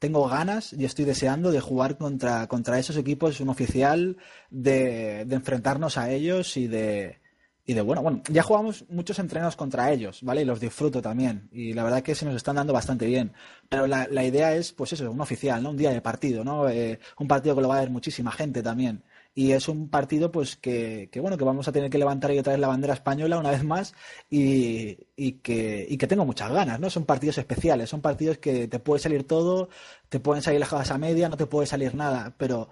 [0.00, 4.16] tengo ganas y estoy deseando de jugar contra, contra esos equipos, un oficial,
[4.50, 7.20] de, de enfrentarnos a ellos y de,
[7.66, 10.42] y de bueno, bueno, ya jugamos muchos entrenos contra ellos, ¿vale?
[10.42, 11.50] Y los disfruto también.
[11.52, 13.32] Y la verdad que se nos están dando bastante bien.
[13.68, 15.70] Pero la, la idea es, pues eso, un oficial, ¿no?
[15.70, 16.68] Un día de partido, ¿no?
[16.68, 19.04] Eh, un partido que lo va a ver muchísima gente también
[19.34, 22.38] y es un partido pues que, que, bueno que vamos a tener que levantar y
[22.38, 23.94] otra vez la bandera española una vez más
[24.28, 28.68] y, y, que, y que tengo muchas ganas no son partidos especiales son partidos que
[28.68, 29.68] te puede salir todo
[30.08, 32.68] te pueden salir las a media no te puede salir nada pero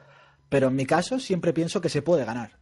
[0.48, 2.58] pero en mi caso siempre pienso que se puede ganar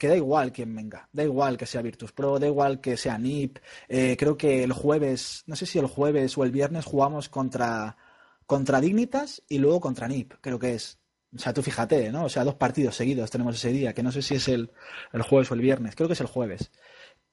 [0.00, 3.18] que da igual quién venga, da igual que sea Virtus Pro, da igual que sea
[3.18, 3.58] NIP.
[3.86, 7.98] Eh, creo que el jueves, no sé si el jueves o el viernes jugamos contra,
[8.46, 10.99] contra Dignitas y luego contra NIP, creo que es.
[11.34, 12.24] O sea, tú fíjate, ¿no?
[12.24, 14.70] O sea, dos partidos seguidos tenemos ese día, que no sé si es el,
[15.12, 16.70] el jueves o el viernes, creo que es el jueves.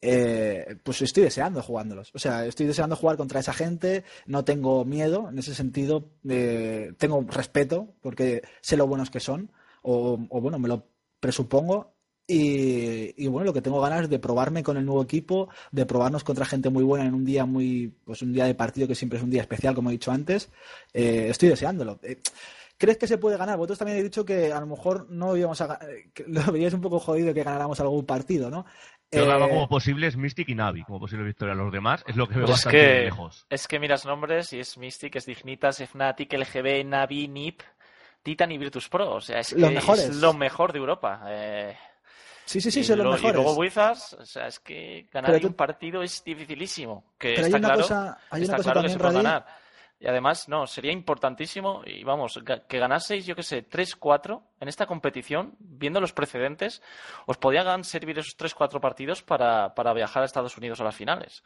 [0.02, 2.12] Eh, pues estoy deseando jugándolos.
[2.14, 6.94] O sea, estoy deseando jugar contra esa gente, no tengo miedo, en ese sentido, eh,
[6.98, 10.88] tengo respeto, porque sé lo buenos que son, o, o bueno, me lo
[11.20, 11.96] presupongo.
[12.30, 15.86] Y, y, bueno, lo que tengo ganas es de probarme con el nuevo equipo, de
[15.86, 18.96] probarnos contra gente muy buena en un día muy, pues un día de partido que
[18.96, 20.50] siempre es un día especial, como he dicho antes.
[20.94, 22.00] Eh, estoy deseándolo.
[22.04, 22.20] Eh,
[22.78, 23.58] ¿Crees que se puede ganar?
[23.58, 25.80] Vosotros también habéis dicho que a lo mejor no íbamos a
[26.14, 28.66] que lo veíais un poco jodido que ganáramos algún partido, ¿no?
[29.12, 29.28] Yo eh...
[29.28, 31.56] daba como posibles Mystic y Navi, como posible victoria.
[31.56, 33.46] Los demás es lo que veo pues bastante que, lejos.
[33.50, 37.62] Es que miras nombres y es Mystic, es Dignitas, Fnatic, LGB, Navi, NIP,
[38.22, 39.16] Titan y Virtus Pro.
[39.16, 40.06] O sea, es, que los mejores.
[40.06, 41.22] es lo mejor de Europa.
[41.28, 41.78] Eh...
[42.46, 43.34] Sí, sí, sí, son los lo, mejores.
[43.34, 45.48] Y luego Wizards, o sea, es que ganar tú...
[45.48, 47.14] un partido es dificilísimo.
[47.18, 49.14] Que Pero está hay una claro, cosa, hay está una cosa claro que se puede
[49.14, 49.46] Radí, ganar.
[50.00, 54.86] Y además, no, sería importantísimo, y vamos, que ganaseis, yo qué sé, 3-4 en esta
[54.86, 56.84] competición, viendo los precedentes,
[57.26, 61.44] os podían servir esos 3-4 partidos para, para viajar a Estados Unidos a las finales.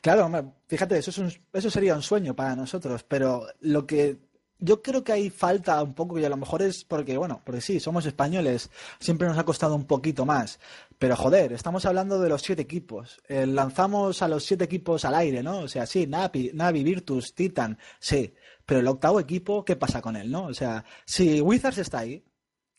[0.00, 0.28] Claro,
[0.66, 4.18] fíjate, eso, es un, eso sería un sueño para nosotros, pero lo que
[4.62, 7.60] yo creo que hay falta un poco, y a lo mejor es porque, bueno, porque
[7.60, 8.70] sí, somos españoles,
[9.00, 10.60] siempre nos ha costado un poquito más.
[10.98, 13.20] Pero joder, estamos hablando de los siete equipos.
[13.28, 15.58] Eh, lanzamos a los siete equipos al aire, ¿no?
[15.58, 18.32] O sea, sí, Navi, Navi, Virtus, Titan, sí.
[18.64, 20.44] Pero el octavo equipo, ¿qué pasa con él, no?
[20.44, 22.24] O sea, si Wizards está ahí,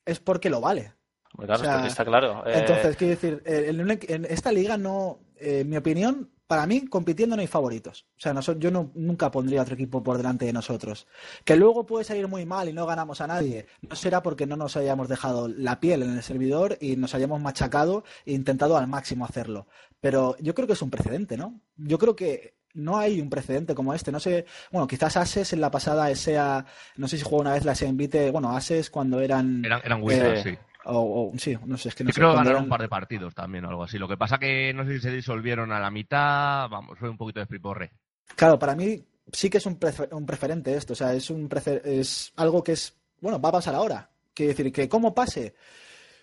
[0.06, 0.94] es porque lo vale.
[1.36, 2.46] Claro, O sea, está claro.
[2.48, 6.86] Eh, Entonces, quiero decir, eh, en, en esta liga no, en mi opinión, para mí,
[6.88, 8.06] compitiendo no hay favoritos.
[8.18, 11.08] O sea, noso- yo no, nunca pondría otro equipo por delante de nosotros.
[11.46, 13.66] Que luego puede salir muy mal y no ganamos a nadie.
[13.82, 17.42] No será porque no nos hayamos dejado la piel en el servidor y nos hayamos
[17.42, 19.68] machacado e intentado al máximo hacerlo.
[20.02, 21.60] Pero yo creo que es un precedente, ¿no?
[21.78, 24.12] Yo creo que no hay un precedente como este.
[24.12, 26.66] No sé, bueno, quizás Ases en la pasada sea,
[26.98, 29.64] no sé si jugó una vez la SEA Invite, bueno, Ases cuando eran...
[29.64, 30.58] Eran, eran Wizards, Eh, sí.
[30.86, 32.82] O, o- sí, no sé, es que no sé creo que ganaron eran- un par
[32.82, 33.98] de partidos también o algo así.
[33.98, 36.70] Lo que pasa que no sé si se disolvieron a la mitad.
[36.70, 37.92] Vamos, fue un poquito de friporre.
[38.36, 41.48] Claro, para mí sí que es un, prefer- un preferente esto, o sea, es un
[41.50, 44.10] prefer- es algo que es, bueno, va a pasar ahora.
[44.34, 45.56] Quiero decir, que cómo pase,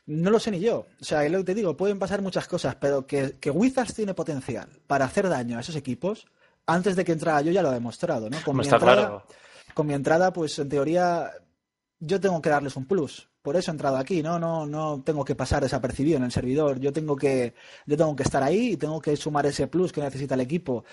[0.07, 0.87] no lo sé ni yo.
[1.01, 3.95] O sea, es lo que te digo, pueden pasar muchas cosas, pero que, que Wizards
[3.95, 6.27] tiene potencial para hacer daño a esos equipos,
[6.67, 8.39] antes de que entrara yo ya lo he demostrado, ¿no?
[8.45, 9.27] Con mi está entrada, claro.
[9.73, 11.31] con mi entrada, pues en teoría
[12.01, 13.30] yo tengo que darles un plus.
[13.43, 14.39] Por eso he entrado aquí, ¿no?
[14.39, 16.79] No, no tengo que pasar desapercibido en el servidor.
[16.79, 17.55] Yo tengo que,
[17.87, 20.85] yo tengo que estar ahí y tengo que sumar ese plus que necesita el equipo.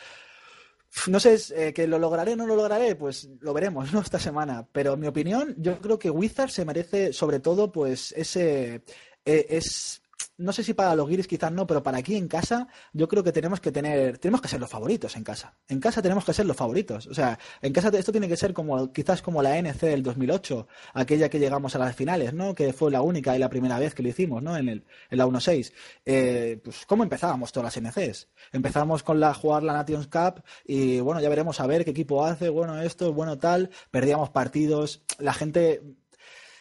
[1.07, 4.01] No sé, eh, que lo lograré o no lo lograré, pues lo veremos, ¿no?
[4.01, 4.67] Esta semana.
[4.71, 8.83] Pero en mi opinión, yo creo que Wizard se merece, sobre todo, pues, ese.
[9.25, 10.01] eh, es.
[10.37, 13.23] No sé si para los guiris quizás no, pero para aquí en casa yo creo
[13.23, 15.55] que tenemos que tener, tenemos que ser los favoritos en casa.
[15.67, 17.07] En casa tenemos que ser los favoritos.
[17.07, 20.67] O sea, en casa esto tiene que ser como quizás como la NC del 2008,
[20.93, 22.53] aquella que llegamos a las finales, ¿no?
[22.53, 24.55] Que fue la única y la primera vez que lo hicimos, ¿no?
[24.55, 25.73] En, el, en la 1-6.
[26.05, 28.27] Eh, pues cómo empezábamos todas las NCs.
[28.51, 32.25] Empezamos con la jugar la Nations Cup y bueno, ya veremos a ver qué equipo
[32.25, 35.81] hace, bueno esto, bueno tal, perdíamos partidos, la gente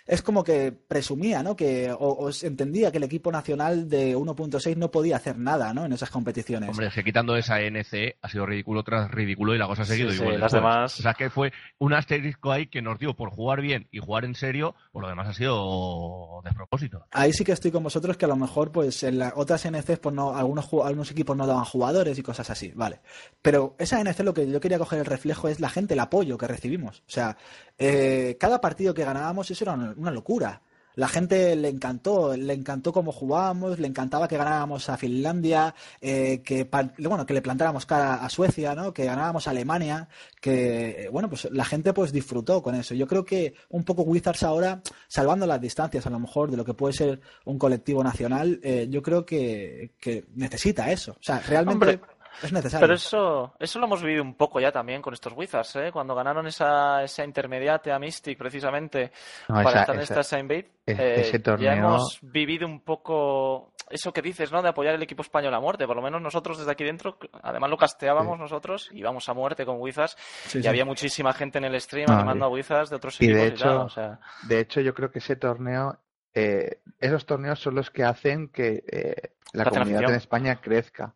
[0.07, 1.57] es como que presumía, ¿no?
[1.57, 5.85] Que o, entendía que el equipo nacional de 1.6 no podía hacer nada, ¿no?
[5.85, 6.71] En esas competiciones.
[6.71, 9.87] Hombre, es que quitando esa NC ha sido ridículo tras ridículo y la cosa ha
[9.87, 10.40] seguido Sí, sí, igual.
[10.40, 13.88] las demás- O sea, que fue un asterisco ahí que nos dio por jugar bien
[13.90, 17.05] y jugar en serio, por lo demás ha sido despropósito.
[17.11, 19.99] Ahí sí que estoy con vosotros que a lo mejor pues en las otras NCs
[19.99, 23.01] pues no algunos ju- algunos equipos no daban jugadores y cosas así, vale.
[23.42, 26.38] Pero esa NC lo que yo quería coger el reflejo es la gente, el apoyo
[26.38, 27.01] que recibimos.
[27.01, 27.37] O sea,
[27.79, 30.62] eh, cada partido que ganábamos eso era una, locura.
[30.94, 36.40] La gente le encantó, le encantó cómo jugábamos, le encantaba que ganáramos a Finlandia, eh,
[36.42, 36.66] que
[37.00, 38.94] bueno que le plantáramos cara a Suecia, ¿no?
[38.94, 40.09] Que ganábamos a Alemania,
[40.40, 42.94] que eh, bueno pues la gente pues disfrutó con eso.
[42.94, 46.64] Yo creo que un poco Wizards ahora, salvando las distancias a lo mejor de lo
[46.64, 51.12] que puede ser un colectivo nacional, eh, yo creo que, que necesita eso.
[51.12, 52.00] O sea, realmente
[52.42, 52.85] es necesario.
[52.87, 55.90] Pero eso, eso lo hemos vivido un poco ya también con estos Wizards, ¿eh?
[55.92, 59.12] Cuando ganaron esa, esa intermediate a Mystic precisamente
[59.49, 63.72] No, para esa- estar en esta Invade, e- eh, ese ya hemos vivido un poco
[63.88, 64.62] eso que dices, ¿no?
[64.62, 65.87] De apoyar el equipo español a muerte.
[65.87, 69.81] Por lo menos nosotros desde aquí dentro, además lo casteábamos nosotros, íbamos a muerte con
[69.81, 70.68] Wizards Sí, y sí.
[70.68, 73.33] había muchísima gente en el stream No, animando y- a Wizards de otros y de
[73.46, 76.01] equipos y tal, hecho- o sea, De hecho, yo creo que ese torneo,
[76.35, 79.14] eh, esos torneos son los que hacen que eh,
[79.53, 81.14] la comunidad en España crezca.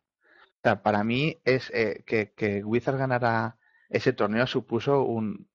[0.63, 5.49] Para mí es eh, que, que Wizards ganara ese torneo supuso un,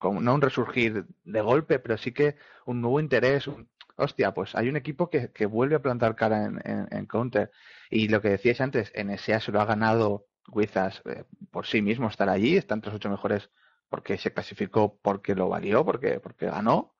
[0.00, 3.46] no un resurgir de golpe, pero sí que un nuevo interés.
[3.48, 7.06] un- hostia, pues hay un equipo que, que vuelve a plantar cara en, en- en
[7.06, 7.50] Counter.
[7.90, 12.08] Y lo que decíais antes, NSA se lo ha ganado Wizards eh, por sí mismo
[12.08, 13.50] estar allí, está entre ocho mejores
[13.88, 16.94] porque se clasificó, porque lo valió, porque, porque ganó.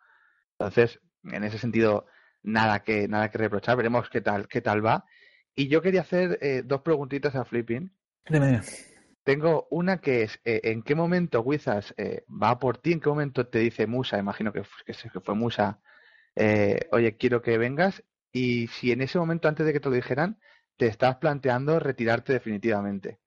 [0.59, 2.07] Entonces, en ese sentido,
[2.43, 5.05] nada que, nada que reprochar, veremos qué tal, qué tal va.
[5.55, 7.93] Y yo quería hacer eh, dos preguntitas a Flipping.
[8.29, 8.61] Dime.
[9.25, 12.93] Tengo una que es, eh, ¿en qué momento Wizards eh, va por ti?
[12.93, 14.19] ¿En qué momento te dice Musa?
[14.19, 15.81] Imagino que fue Musa,
[16.35, 18.03] eh, oye, quiero que vengas.
[18.33, 20.39] Y si en ese momento, antes de que te lo dijeran,
[20.77, 23.21] te estás planteando retirarte definitivamente.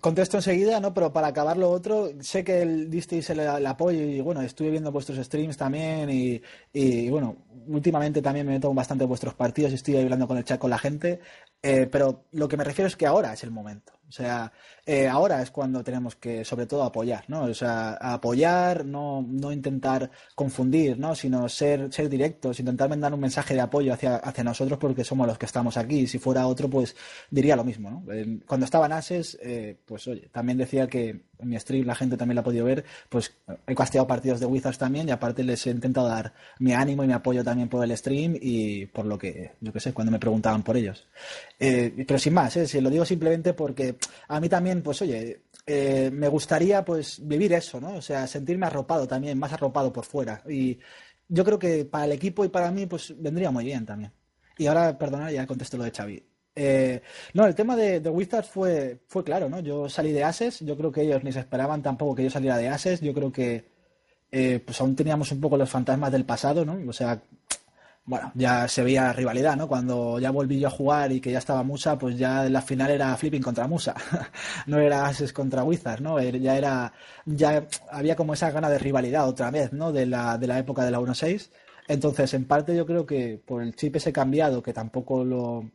[0.00, 0.94] Contesto enseguida, ¿no?
[0.94, 4.70] Pero para acabar lo otro, sé que el disteis el, el apoyo y bueno, estuve
[4.70, 6.40] viendo vuestros streams también y,
[6.72, 7.36] y, bueno,
[7.68, 10.78] últimamente también me meto bastante vuestros partidos y estoy hablando con el chat con la
[10.78, 11.20] gente,
[11.62, 13.92] eh, pero lo que me refiero es que ahora es el momento.
[14.12, 14.52] O sea,
[14.84, 17.44] eh, ahora es cuando tenemos que, sobre todo, apoyar, ¿no?
[17.44, 21.14] O sea, apoyar, no, no intentar confundir, ¿no?
[21.14, 25.26] Sino ser, ser directos, intentar mandar un mensaje de apoyo hacia, hacia nosotros porque somos
[25.26, 26.06] los que estamos aquí.
[26.06, 26.94] Si fuera otro, pues
[27.30, 28.12] diría lo mismo, ¿no?
[28.12, 31.94] Eh, Cuando estaba en Ases, eh, pues oye, también decía que en mi stream la
[31.94, 33.34] gente también la ha podido ver, pues
[33.66, 37.06] he casteado partidos de Wizards también y aparte les he intentado dar mi ánimo y
[37.06, 40.18] mi apoyo también por el stream y por lo que, yo qué sé, cuando me
[40.18, 41.06] preguntaban por ellos.
[41.58, 42.66] Eh, pero sin más, ¿eh?
[42.66, 43.96] Si lo digo simplemente porque
[44.28, 47.94] a mí también, pues oye, eh, me gustaría pues vivir eso, ¿no?
[47.96, 50.42] O sea, sentirme arropado también, más arropado por fuera.
[50.48, 50.78] Y
[51.28, 54.12] yo creo que para el equipo y para mí, pues vendría muy bien también.
[54.58, 56.31] Y ahora, perdona, ya contesto lo de Xavi.
[56.54, 57.00] Eh,
[57.32, 59.60] no, el tema de, de Wizards fue, fue claro, ¿no?
[59.60, 62.58] Yo salí de Ases, yo creo que ellos ni se esperaban tampoco que yo saliera
[62.58, 63.64] de Ases, yo creo que
[64.32, 66.78] eh, pues aún teníamos un poco los fantasmas del pasado, ¿no?
[66.88, 67.22] O sea,
[68.06, 69.68] bueno, ya se veía rivalidad, ¿no?
[69.68, 72.90] Cuando ya volví yo a jugar y que ya estaba Musa, pues ya la final
[72.90, 73.94] era Flipping contra Musa,
[74.66, 76.18] no era Ases contra Wizards, ¿no?
[76.20, 76.92] Er- Ya era,
[77.26, 79.92] ya había como esa gana de rivalidad otra vez, ¿no?
[79.92, 81.50] De la, de la época de la 1.6.
[81.88, 85.70] Entonces, en parte yo creo que por el chip ese cambiado, que tampoco lo,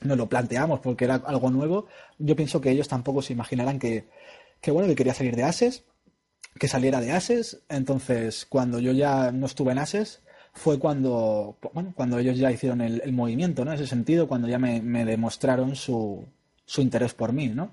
[0.00, 1.86] no lo planteamos porque era algo nuevo,
[2.18, 4.08] yo pienso que ellos tampoco se imaginarán que,
[4.60, 5.84] que bueno, que quería salir de Ases,
[6.58, 7.62] que saliera de Ases.
[7.68, 12.80] Entonces, cuando yo ya no estuve en Ases, fue cuando, bueno, cuando ellos ya hicieron
[12.80, 13.72] el, movimiento, ¿no?
[13.72, 16.26] En ese sentido, cuando ya me, me demostraron su,
[16.64, 17.70] su interés por mí, ¿no?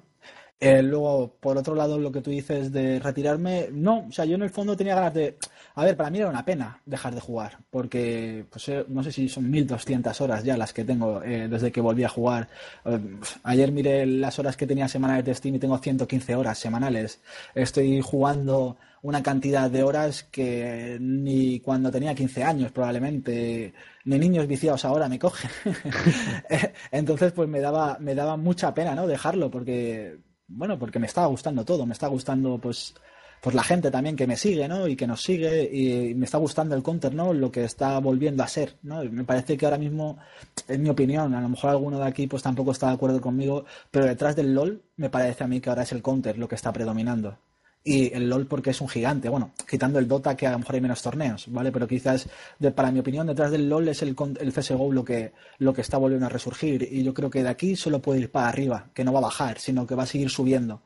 [0.59, 4.35] Eh, luego, por otro lado, lo que tú dices de retirarme, no, o sea, yo
[4.35, 5.37] en el fondo tenía ganas de...
[5.77, 9.11] A ver, para mí era una pena dejar de jugar, porque pues, eh, no sé
[9.11, 12.47] si son 1200 horas ya las que tengo eh, desde que volví a jugar.
[12.85, 12.99] Eh,
[13.43, 17.21] ayer miré las horas que tenía semanales de Steam y tengo 115 horas semanales.
[17.53, 23.73] Estoy jugando una cantidad de horas que ni cuando tenía 15 años probablemente,
[24.05, 25.51] ni niños viciados ahora me cogen.
[26.91, 29.07] Entonces, pues me daba, me daba mucha pena, ¿no?
[29.07, 32.95] Dejarlo, porque, bueno, porque me estaba gustando todo, me está gustando, pues,
[33.45, 34.87] pues la gente también que me sigue, ¿no?
[34.87, 37.31] Y que nos sigue y me está gustando el counter, ¿no?
[37.31, 39.03] Lo que está volviendo a ser, ¿no?
[39.03, 40.17] Me parece que ahora mismo,
[40.67, 43.63] en mi opinión, a lo mejor alguno de aquí pues tampoco está de acuerdo conmigo,
[43.91, 46.55] pero detrás del LOL me parece a mí que ahora es el counter lo que
[46.55, 47.37] está predominando
[47.83, 49.29] y el LOL porque es un gigante.
[49.29, 51.71] Bueno, quitando el Dota que a lo mejor hay menos torneos, ¿vale?
[51.71, 52.27] Pero quizás,
[52.73, 55.99] para mi opinión, detrás del LOL es el, el CSGO lo que, lo que está
[55.99, 56.81] volviendo a resurgir.
[56.91, 59.29] Y yo creo que de aquí solo puede ir para arriba, que no va a
[59.29, 60.81] bajar, sino que va a seguir subiendo.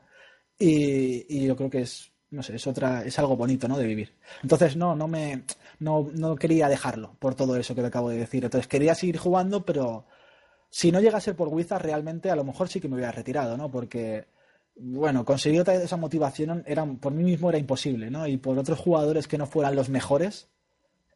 [0.58, 3.76] Y, y yo creo que es, no sé, es otra, es algo bonito, ¿no?
[3.76, 4.14] De vivir.
[4.42, 5.42] Entonces, no, no me,
[5.78, 8.44] no, no quería dejarlo por todo eso que te acabo de decir.
[8.44, 10.06] Entonces, quería seguir jugando, pero
[10.68, 13.12] si no llega a ser por Wizard, realmente a lo mejor sí que me hubiera
[13.12, 13.70] retirado, ¿no?
[13.70, 14.26] Porque
[14.76, 18.26] bueno, conseguir esa motivación era, por mí mismo era imposible, ¿no?
[18.26, 20.48] Y por otros jugadores que no fueran los mejores,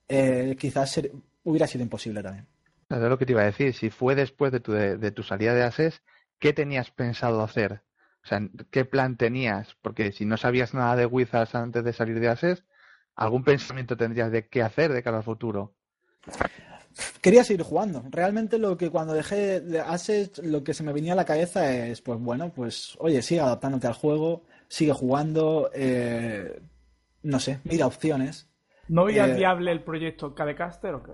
[0.09, 1.01] eh, quizás
[1.45, 2.47] hubiera sido imposible también.
[2.91, 3.73] Es lo que te iba a decir.
[3.73, 6.03] Si fue después de tu, de, tu salida de ASES,
[6.39, 7.81] ¿qué tenías pensado hacer?
[8.25, 9.77] O sea, ¿qué plan tenías?
[9.83, 12.65] Porque si no sabías nada de Wizards antes de salir de ASES,
[13.15, 15.75] ¿algún pensamiento tendrías de qué hacer de cara al futuro?
[17.21, 18.05] quería seguir jugando.
[18.11, 21.73] Realmente lo que cuando dejé de Assets, lo que se me venía a la cabeza
[21.73, 26.61] es, pues bueno, pues oye, sigue adaptándote al juego, sigue jugando, eh,
[27.23, 28.49] no sé, mira opciones.
[28.89, 31.13] ¿No veías eh, viable el proyecto KDCaster o qué?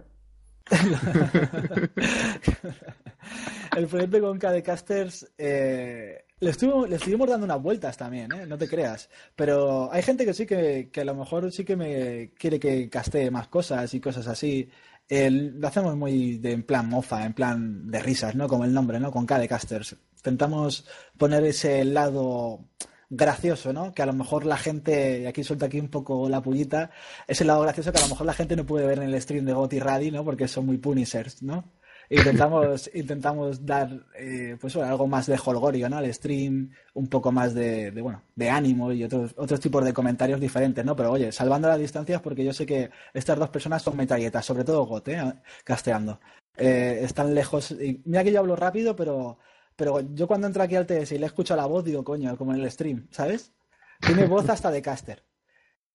[3.77, 6.53] el proyecto con KDCasters eh, le,
[6.89, 8.47] le estuvimos dando unas vueltas también, ¿eh?
[8.47, 9.09] no te creas.
[9.37, 12.89] Pero hay gente que sí que, que a lo mejor sí que me quiere que
[12.89, 14.71] castee más cosas y cosas así
[15.11, 18.49] lo hacemos muy de, en plan mofa, en plan de risas, ¿no?
[18.49, 19.11] Como el nombre, ¿no?
[19.11, 19.97] Con KDcasters.
[20.17, 20.87] Intentamos
[21.19, 22.69] poner ese lado
[23.09, 23.93] gracioso, ¿no?
[23.93, 26.91] Que a lo mejor la gente, aquí suelta aquí un poco la pullita,
[27.27, 29.45] ese lado gracioso que a lo mejor la gente no puede ver en el stream
[29.45, 30.25] de Goti Radi, ¿no?
[30.25, 31.65] Porque son muy punishers, ¿no?
[32.11, 35.97] Intentamos, intentamos dar eh, pues algo más de holgorio ¿no?
[35.97, 40.41] al stream, un poco más de, bueno, de ánimo y otros, otros tipos de comentarios
[40.41, 40.97] diferentes, ¿no?
[40.97, 44.65] Pero oye, salvando las distancias porque yo sé que estas dos personas son metralletas, sobre
[44.65, 45.33] todo Gote, ¿eh?
[45.65, 46.21] casteando.
[46.57, 47.71] Eh, están lejos.
[47.71, 49.39] Y mira que yo hablo rápido, pero,
[49.77, 52.53] pero yo cuando entro aquí al TS y le escucho la voz, digo, coño, como
[52.53, 53.53] en el stream, ¿sabes?
[54.01, 55.30] Tiene voz hasta de caster.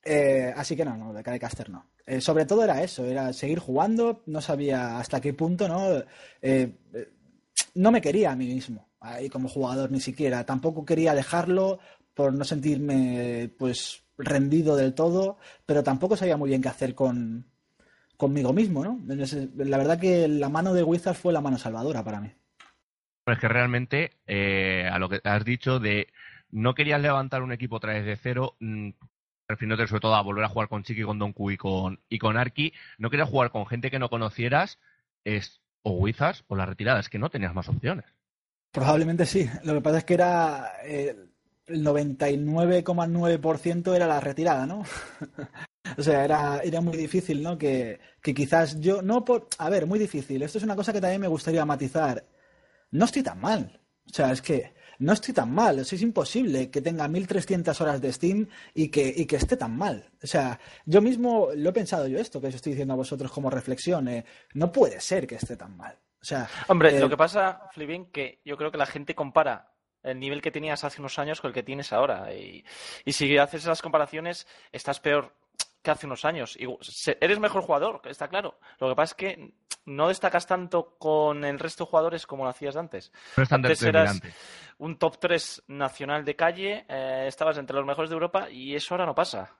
[0.07, 1.87] Eh, así que no, no, de Caster no.
[2.05, 6.03] Eh, sobre todo era eso, era seguir jugando, no sabía hasta qué punto, ¿no?
[6.43, 6.75] Eh,
[7.73, 10.45] no me quería a mí mismo, ahí como jugador ni siquiera.
[10.45, 11.79] Tampoco quería dejarlo
[12.13, 17.47] por no sentirme, pues, rendido del todo, pero tampoco sabía muy bien qué hacer con,
[18.15, 19.01] conmigo mismo, ¿no?
[19.57, 22.31] La verdad que la mano de Wizards fue la mano salvadora para mí.
[23.25, 24.11] Es que realmente,
[24.89, 26.07] a lo que has dicho de
[26.51, 28.91] no querías levantar un equipo otra de cero, mm,
[29.47, 32.37] refiriéndote sobre todo a volver a jugar con Chiqui, con Donku y con, y con
[32.37, 34.79] Arki, no querías jugar con gente que no conocieras,
[35.23, 38.05] es o Wizards o la retirada, es que no tenías más opciones.
[38.71, 39.49] Probablemente sí.
[39.63, 41.15] Lo que pasa es que era eh,
[41.67, 44.83] el 99,9% era la retirada, ¿no?
[45.97, 47.57] o sea, era, era muy difícil, ¿no?
[47.57, 49.47] Que, que quizás yo, no por...
[49.59, 50.41] A ver, muy difícil.
[50.41, 52.25] Esto es una cosa que también me gustaría matizar.
[52.91, 53.79] No estoy tan mal.
[54.07, 55.79] O sea, es que no estoy tan mal.
[55.79, 60.09] es imposible que tenga 1300 horas de Steam y que, y que esté tan mal.
[60.23, 63.31] O sea, yo mismo lo he pensado yo esto que os estoy diciendo a vosotros
[63.31, 64.07] como reflexión.
[64.07, 65.97] Eh, no puede ser que esté tan mal.
[66.21, 69.71] O sea, Hombre, eh, lo que pasa, Flivin, que yo creo que la gente compara
[70.01, 72.33] el nivel que tenías hace unos años con el que tienes ahora.
[72.33, 72.63] Y,
[73.03, 75.33] y si haces esas comparaciones, estás peor
[75.85, 76.57] que hace unos años.
[77.21, 78.59] Eres mejor jugador, está claro.
[78.79, 79.53] Lo que pasa es que
[79.85, 83.11] no destacas tanto con el resto de jugadores como lo hacías antes.
[83.37, 84.21] No es antes eras
[84.77, 88.93] un top 3 nacional de calle, eh, estabas entre los mejores de Europa y eso
[88.93, 89.55] ahora no pasa.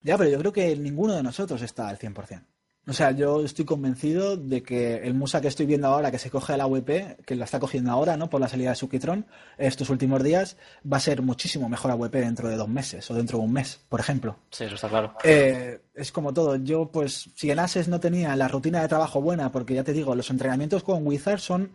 [0.00, 2.44] Ya, pero yo creo que ninguno de nosotros está al 100%.
[2.86, 6.30] O sea, yo estoy convencido de que el Musa que estoy viendo ahora, que se
[6.30, 8.28] coge la AWP, que la está cogiendo ahora, ¿no?
[8.28, 10.58] Por la salida de Suquitron, estos últimos días,
[10.90, 13.80] va a ser muchísimo mejor AWP dentro de dos meses o dentro de un mes,
[13.88, 14.36] por ejemplo.
[14.50, 15.14] Sí, eso está claro.
[15.24, 16.56] Eh, es como todo.
[16.56, 19.94] Yo, pues, si en Ases no tenía la rutina de trabajo buena, porque ya te
[19.94, 21.72] digo, los entrenamientos con Wizard son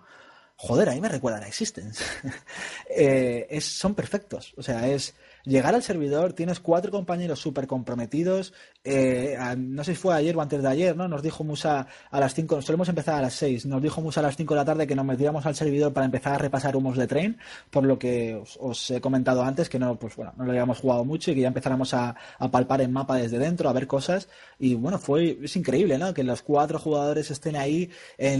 [0.61, 2.03] joder, ahí me recuerdan a Existence.
[2.89, 4.53] eh, son perfectos.
[4.57, 5.15] O sea, es
[5.49, 8.53] llegar al servidor, tienes cuatro compañeros súper comprometidos.
[8.83, 11.07] Eh, no sé si fue ayer o antes de ayer, ¿no?
[11.07, 14.23] Nos dijo Musa a las 5, solemos empezar a las 6, nos dijo Musa a
[14.23, 16.97] las 5 de la tarde que nos metiéramos al servidor para empezar a repasar humos
[16.97, 17.37] de train,
[17.69, 21.03] por lo que os, he comentado antes que no, pues bueno, no lo habíamos jugado
[21.03, 22.15] mucho y que ya empezáramos a,
[22.51, 24.29] palpar en mapa desde dentro, a ver cosas.
[24.59, 26.13] Y bueno, fue, es increíble, ¿no?
[26.13, 27.89] Que los cuatro jugadores estén ahí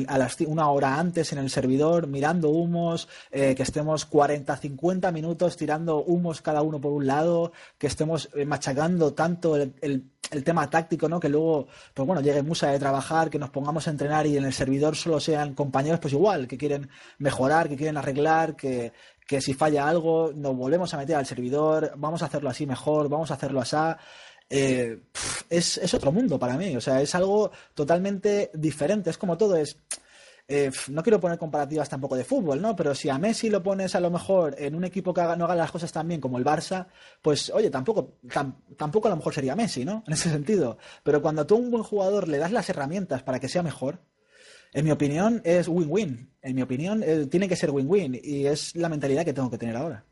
[0.08, 5.58] a una hora antes en el servidor, mirando humos, eh, que estemos 40, 50 minutos
[5.58, 10.12] tirando humos cada uno por lado, que estemos eh, machacando tanto el,
[10.44, 11.20] tema táctico, ¿no?
[11.20, 14.46] Que luego, pues bueno, llegue Musa de trabajar, que nos pongamos a entrenar y en
[14.46, 18.94] el servidor solo sean compañeros, pues igual, que quieren mejorar, que quieren arreglar, que,
[19.28, 23.10] que si falla algo, nos volvemos a meter al servidor, vamos a hacerlo así mejor,
[23.10, 23.78] vamos a hacerlo así.
[24.52, 25.02] Eh,
[25.50, 29.56] es, es otro mundo para mí, o sea, es algo totalmente diferente, es como todo,
[29.56, 29.78] es
[30.50, 32.76] eh, no quiero poner comparativas tampoco de fútbol, ¿no?
[32.76, 35.46] Pero si a Messi lo pones a lo mejor en un equipo que haga- no
[35.46, 36.88] haga las cosas tan bien como el Barça,
[37.22, 40.04] pues oye, tampoco, tam- tampoco a lo mejor sería Messi, ¿no?
[40.08, 40.78] En ese sentido.
[41.04, 44.00] Pero cuando tú a un buen jugador le das las herramientas para que sea mejor,
[44.74, 46.32] en mi opinión es win-win.
[46.42, 49.58] En mi opinión eh, tiene que ser win-win y es la mentalidad que tengo que
[49.60, 50.04] tener ahora.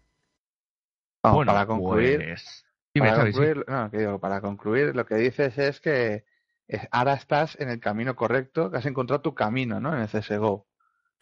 [1.24, 2.64] Bueno, para concluir, pues...
[2.94, 3.38] Dime, para Xavi, sí.
[3.40, 6.24] concluir, no, que digo, para concluir, lo que dices es que
[6.92, 9.94] ahora estás en el camino correcto, que has encontrado tu camino, ¿no?
[9.94, 10.66] En el CSGO.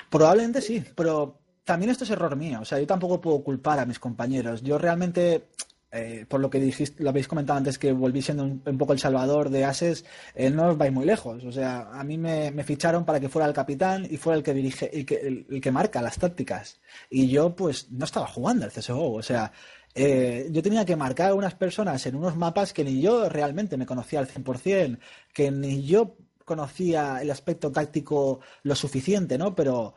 [0.10, 2.60] Probablemente sí, pero también esto es error mío.
[2.62, 4.62] O sea, yo tampoco puedo culpar a mis compañeros.
[4.62, 5.48] Yo realmente,
[5.92, 9.00] eh, por lo que dijiste, lo habéis comentado antes, que volví siendo un, poco el
[9.00, 11.44] salvador de Ases, eh, no os vais muy lejos.
[11.44, 14.44] O sea, a mí me, me ficharon para que fuera el capitán y fuera el
[14.44, 16.80] que dirige, el que, el, el que marca las tácticas.
[17.10, 19.14] Y yo, pues, no estaba jugando al CSGO.
[19.14, 19.52] O sea,
[19.96, 23.78] eh, yo tenía que marcar a unas personas en unos mapas que ni yo realmente
[23.78, 25.00] me conocía al 100%,
[25.34, 29.56] que ni yo conocía el aspecto táctico lo suficiente, ¿no?
[29.56, 29.96] Pero,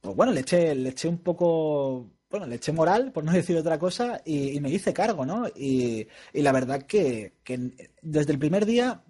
[0.00, 3.56] pues bueno, le eché, le eché un poco, bueno, le eché moral, por no decir
[3.56, 5.48] otra cosa, y, y me hice cargo, ¿no?
[5.48, 7.72] Y, y la verdad que, que
[8.02, 9.04] desde el primer día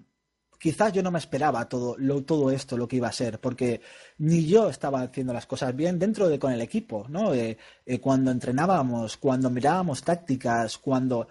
[0.60, 3.80] quizás yo no me esperaba todo, lo, todo esto, lo que iba a ser, porque
[4.18, 7.34] ni yo estaba haciendo las cosas bien dentro de con el equipo, ¿no?
[7.34, 7.56] Eh,
[7.86, 11.28] eh, cuando entrenábamos, cuando mirábamos tácticas, cuando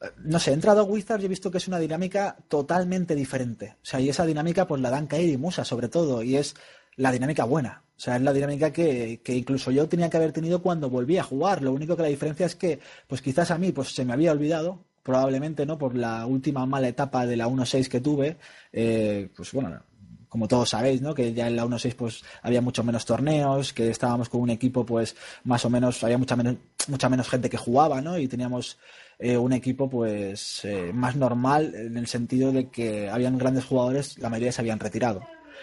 [0.00, 3.14] eh, no sé, he entrado a Wizards y he visto que es una dinámica totalmente
[3.14, 3.76] diferente.
[3.82, 6.54] O sea, y esa dinámica pues la dan Kair y Musa sobre todo, y es
[6.96, 7.84] la dinámica buena.
[7.96, 11.18] O sea, es la dinámica que, que incluso yo tenía que haber tenido cuando volví
[11.18, 11.62] a jugar.
[11.62, 14.30] Lo único que la diferencia es que, pues quizás a mí pues se me había
[14.30, 15.78] olvidado, probablemente, ¿no?
[15.78, 18.36] Por la última mala etapa de la 1.6 que tuve.
[18.70, 19.80] Eh, pues bueno,
[20.28, 21.14] como todos sabéis, ¿no?
[21.14, 24.84] Que ya en la 1.6 pues había mucho menos torneos, que estábamos con un equipo
[24.84, 26.56] pues más o menos, había mucha menos,
[26.88, 28.18] mucha menos gente que jugaba, ¿no?
[28.18, 28.76] Y teníamos
[29.18, 34.18] eh, un equipo pues eh, más normal en el sentido de que habían grandes jugadores,
[34.18, 35.22] la mayoría se habían retirado.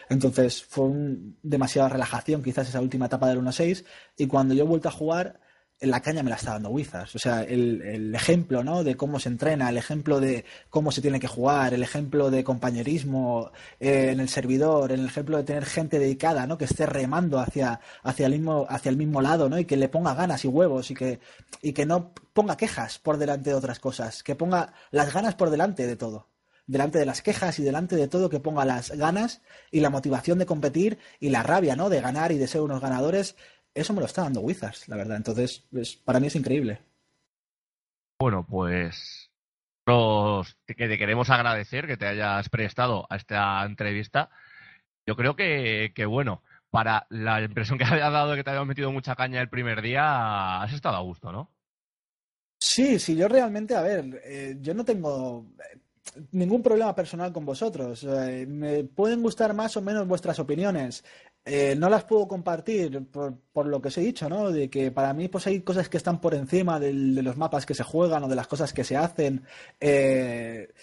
[0.10, 0.90] Entonces fue
[1.44, 3.86] demasiada relajación quizás esa última etapa del 1.6
[4.18, 5.45] y cuando yo he vuelto a jugar
[5.82, 7.16] la caña me la está dando Wizards.
[7.16, 8.84] O sea, el, el, ejemplo ¿no?
[8.84, 12.44] de cómo se entrena, el ejemplo de cómo se tiene que jugar, el ejemplo de
[12.44, 16.58] compañerismo eh, en el servidor, el ejemplo de tener gente dedicada, ¿no?
[16.58, 19.60] que esté remando hacia, hacia, el, mismo, hacia el mismo lado ¿no?
[19.60, 21.20] y que le ponga ganas y huevos y que,
[21.62, 25.50] y que no ponga quejas por delante de otras cosas, que ponga las ganas por
[25.50, 26.28] delante de todo
[26.68, 30.40] delante de las quejas y delante de todo que ponga las ganas y la motivación
[30.40, 31.90] de competir y la rabia, ¿no?
[31.90, 33.36] De ganar y de ser unos ganadores.
[33.76, 35.18] Eso me lo está dando Wizards, la verdad.
[35.18, 36.80] Entonces, pues, para mí es increíble.
[38.18, 39.30] Bueno, pues
[39.86, 44.30] nos, que te queremos agradecer que te hayas prestado a esta entrevista.
[45.06, 48.66] Yo creo que, que bueno, para la impresión que había dado de que te habías
[48.66, 51.52] metido mucha caña el primer día, has estado a gusto, ¿no?
[52.58, 55.46] Sí, sí, yo realmente, a ver, eh, yo no tengo
[56.32, 58.04] ningún problema personal con vosotros.
[58.04, 61.04] Eh, me pueden gustar más o menos vuestras opiniones.
[61.48, 64.52] Eh, no las puedo compartir por, por, lo que os he dicho, ¿no?
[64.52, 67.68] De que para mí pues hay cosas que están por encima del, de los mapas
[67.68, 69.44] que se juegan o de las cosas que se hacen.
[69.80, 70.74] Eh,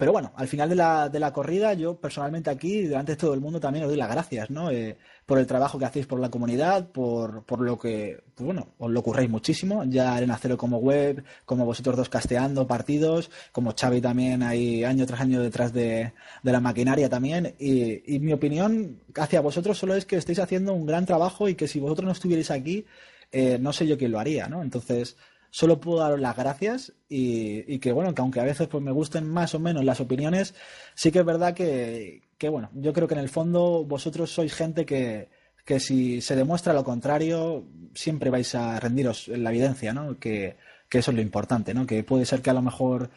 [0.00, 3.34] pero bueno, al final de la, de la corrida, yo personalmente aquí, delante de todo
[3.34, 4.70] el mundo, también os doy las gracias, ¿no?
[4.70, 4.96] Eh,
[5.26, 8.90] por el trabajo que hacéis por la comunidad, por, por lo que, pues bueno, os
[8.90, 9.84] lo curréis muchísimo.
[9.84, 15.04] Ya Arena Cero como web, como vosotros dos casteando partidos, como Xavi también ahí año
[15.04, 17.54] tras año detrás de, de la maquinaria también.
[17.58, 21.68] Y, mi opinión hacia vosotros solo es que estáis haciendo un gran trabajo y que
[21.68, 22.86] si vosotros no estuvierais aquí,
[23.32, 24.62] eh, no sé yo quién lo haría, ¿no?
[24.62, 25.18] Entonces,
[25.50, 29.28] solo puedo daros las gracias y, que bueno, que aunque a veces pues me gusten
[29.28, 30.54] más o menos las opiniones,
[30.94, 34.54] sí que es verdad que, que bueno, yo creo que en el fondo vosotros sois
[34.54, 35.28] gente que,
[35.64, 40.18] que si se demuestra lo contrario, siempre vais a rendiros en la evidencia, ¿no?
[40.18, 40.56] Que,
[40.88, 41.86] que eso es lo importante, ¿no?
[41.86, 43.10] Que puede ser que a lo mejor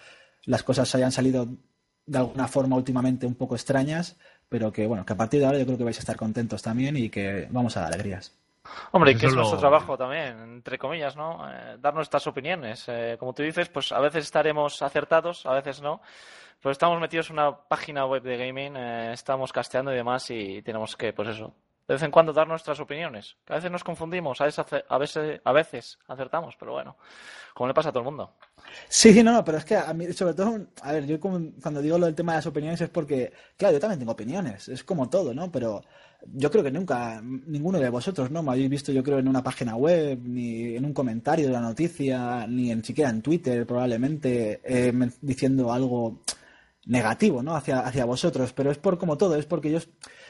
[0.45, 1.47] las cosas hayan salido
[2.05, 4.17] de alguna forma últimamente un poco extrañas,
[4.49, 6.61] pero que bueno, que a partir de ahora yo creo que vais a estar contentos
[6.61, 8.33] también y que vamos a dar alegrías.
[8.91, 9.39] Hombre, pues que es lo...
[9.39, 11.49] nuestro trabajo también, entre comillas, ¿no?
[11.49, 12.85] Eh, dar nuestras opiniones.
[12.87, 16.01] Eh, como tú dices, pues a veces estaremos acertados, a veces no.
[16.61, 20.61] Pero estamos metidos en una página web de gaming, eh, estamos casteando y demás y
[20.61, 21.53] tenemos que, pues eso,
[21.87, 23.35] de vez en cuando dar nuestras opiniones.
[23.45, 26.95] Que a veces nos confundimos, a veces, a veces, a veces acertamos, pero bueno,
[27.53, 28.35] como le pasa a todo el mundo.
[28.87, 31.51] Sí, sí, no, no, pero es que a mí, sobre todo, a ver, yo como,
[31.61, 34.69] cuando digo lo del tema de las opiniones es porque, claro, yo también tengo opiniones,
[34.69, 35.51] es como todo, ¿no?
[35.51, 35.81] Pero
[36.31, 38.43] yo creo que nunca, ninguno de vosotros, ¿no?
[38.43, 41.61] Me habéis visto, yo creo, en una página web, ni en un comentario de la
[41.61, 46.21] noticia, ni en siquiera en Twitter, probablemente, eh, diciendo algo
[46.85, 47.55] negativo, ¿no?
[47.55, 49.79] Hacia, hacia vosotros, pero es por como todo, es porque yo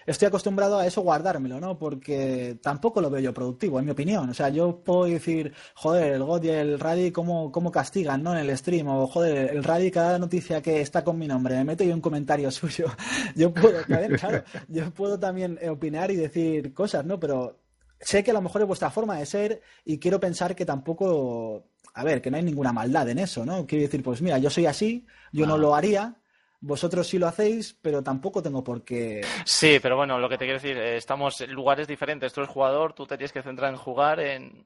[0.05, 1.77] estoy acostumbrado a eso guardármelo, ¿no?
[1.77, 4.29] Porque tampoco lo veo yo productivo, en mi opinión.
[4.29, 8.37] O sea, yo puedo decir, joder, el God y el Radi, ¿cómo, cómo castigan, ¿no?
[8.37, 11.65] En el stream, o joder, el Radi, cada noticia que está con mi nombre, me
[11.65, 12.87] meto yo un comentario suyo.
[13.35, 17.19] Yo puedo, claro, yo puedo también opinar y decir cosas, ¿no?
[17.19, 17.59] Pero
[17.99, 21.65] sé que a lo mejor es vuestra forma de ser y quiero pensar que tampoco,
[21.93, 23.65] a ver, que no hay ninguna maldad en eso, ¿no?
[23.65, 26.17] Quiero decir, pues mira, yo soy así, yo no lo haría,
[26.63, 29.21] vosotros sí lo hacéis, pero tampoco tengo por qué.
[29.43, 32.31] Sí, pero bueno, lo que te quiero decir, eh, estamos en lugares diferentes.
[32.31, 34.65] Tú eres jugador, tú te tienes que centrar en jugar, en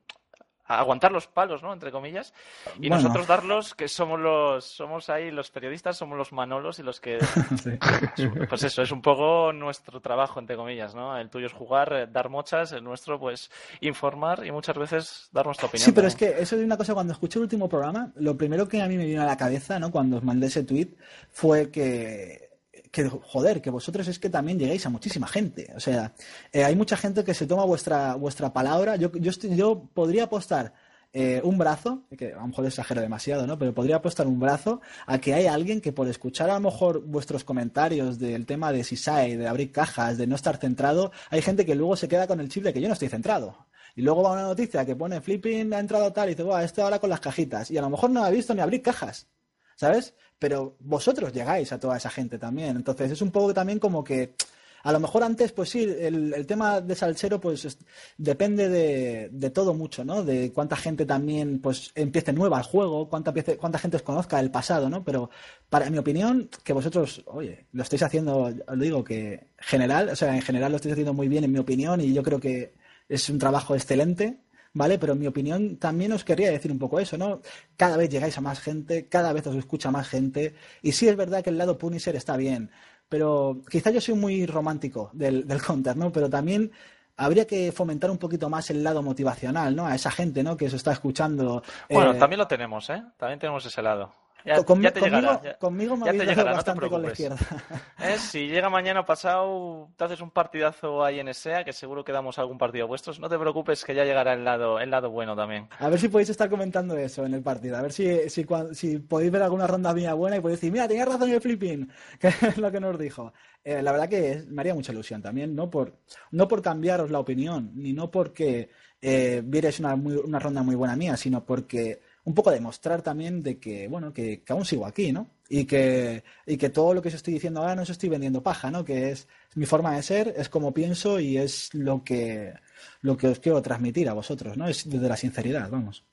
[0.68, 1.74] aguantar los palos, ¿no?
[1.74, 2.34] Entre comillas.
[2.80, 7.00] Y nosotros darlos, que somos los, somos ahí los periodistas, somos los manolos y los
[7.00, 7.20] que,
[8.50, 11.18] pues eso, es un poco nuestro trabajo, entre comillas, ¿no?
[11.18, 13.50] El tuyo es jugar, eh, dar mochas, el nuestro, pues,
[13.82, 15.86] informar y muchas veces dar nuestra opinión.
[15.86, 18.68] Sí, pero es que eso es una cosa, cuando escuché el último programa, lo primero
[18.68, 19.92] que a mí me vino a la cabeza, ¿no?
[19.92, 20.96] Cuando os mandé ese tweet,
[21.30, 22.47] fue que
[22.92, 25.72] que, joder, que vosotros es que también llegáis a muchísima gente.
[25.76, 26.14] O sea,
[26.52, 28.96] eh, hay mucha gente que se toma vuestra, vuestra palabra.
[28.96, 30.74] Yo, yo, yo podría apostar
[31.14, 33.58] eh, un brazo, que a lo mejor exagero demasiado, ¿no?
[33.58, 37.02] Pero podría apostar un brazo a que hay alguien que por escuchar a lo mejor
[37.02, 41.66] vuestros comentarios del tema de Sisai, de abrir cajas, de no estar centrado, hay gente
[41.66, 43.68] que luego se queda con el chip de que yo no estoy centrado.
[43.96, 46.82] Y luego va una noticia que pone Flipping ha entrado tal y dice, bueno, este
[46.82, 47.72] ahora con las cajitas.
[47.72, 49.28] Y a lo mejor no ha visto ni abrir cajas.
[49.76, 50.14] ¿Sabes?
[50.40, 52.76] Pero vosotros llegáis a toda esa gente también.
[52.78, 54.36] Entonces es un poco también como que
[54.84, 57.78] a lo mejor antes, pues sí, el, tema de salsero, pues
[58.18, 60.24] depende de, todo mucho, ¿no?
[60.24, 64.50] De cuánta gente también, pues, empiece nueva al juego, cuánta, cuánta gente os conozca el
[64.50, 65.04] pasado, ¿no?
[65.04, 65.30] Pero,
[65.70, 70.34] para mi opinión, que vosotros, oye, lo estáis haciendo, os digo que general, o sea,
[70.34, 72.74] en general lo estáis haciendo muy bien, en mi opinión, y yo creo que
[73.10, 74.40] es un trabajo excelente.
[74.78, 75.00] ¿Vale?
[75.00, 77.42] Pero en mi opinión también os querría decir un poco eso, ¿no?
[77.76, 81.16] Cada vez llegáis a más gente, cada vez os escucha más gente, y sí es
[81.16, 82.72] verdad que el lado Punisher está bien,
[83.10, 86.12] pero quizá yo soy muy romántico del, del counter, ¿no?
[86.12, 86.72] Pero también
[87.18, 89.86] habría que fomentar un poquito más el lado motivacional, ¿no?
[89.86, 90.56] A esa gente, ¿no?
[90.56, 91.64] Que se está escuchando.
[91.90, 93.04] Bueno, eh, también lo tenemos, ¿eh?
[93.18, 94.14] También tenemos ese lado.
[94.48, 97.38] Ya, conmigo, te llegará, conmigo me habéis bastante con la izquierda.
[98.00, 98.16] ¿Eh?
[98.18, 102.40] Si llega mañana pasado, te haces un partidazo ahí en SEA, que seguro que damos
[102.40, 105.68] algún partido vuestros, no te preocupes que ya llegará el lado, el lado bueno también.
[105.80, 109.00] A ver si podéis estar comentando eso en el partido, a ver si, si, si
[109.00, 112.30] podéis ver alguna ronda mía buena y podéis decir, mira, tenías razón el flipping, que
[112.30, 113.34] es lo que nos dijo.
[113.66, 115.98] Eh, la verdad que me haría mucha ilusión también, no por,
[116.32, 118.70] no por cambiaros la opinión, ni no porque
[119.02, 123.58] eh, vierais una, una ronda muy buena mía, sino porque un poco demostrar también de
[123.58, 125.30] que, bueno, que, aún sigo aquí, ¿no?
[125.48, 128.44] Y que, y que todo lo que os estoy diciendo ahora no os estoy vendiendo
[128.44, 128.84] paja, ¿no?
[128.84, 132.54] Que es, mi forma de ser, es como pienso y es lo que,
[133.00, 134.68] lo que os quiero transmitir a vosotros, ¿no?
[134.68, 136.04] Es desde la sinceridad, vamos.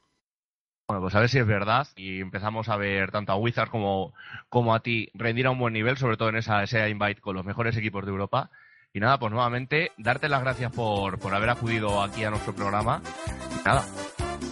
[0.87, 4.15] Bueno, pues a ver si es verdad y empezamos a ver tanto a Wizard como,
[4.49, 7.35] como a ti rendir a un buen nivel, sobre todo en esa, ese invite con
[7.35, 8.53] los mejores equipos de Europa.
[8.93, 13.03] Y nada, pues nuevamente, darte las gracias por, por haber acudido aquí a nuestro programa.
[13.51, 13.85] Y nada,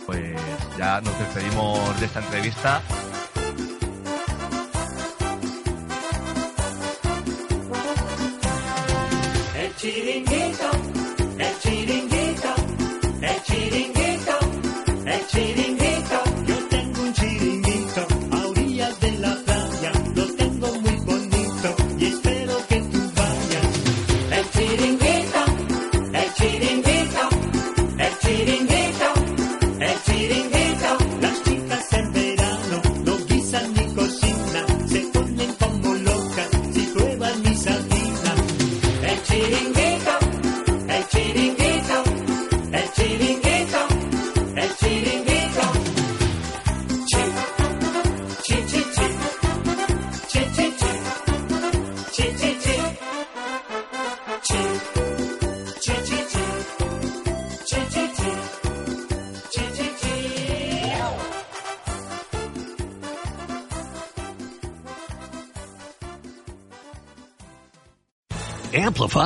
[0.07, 0.37] pues
[0.79, 2.81] ya nos despedimos de esta entrevista.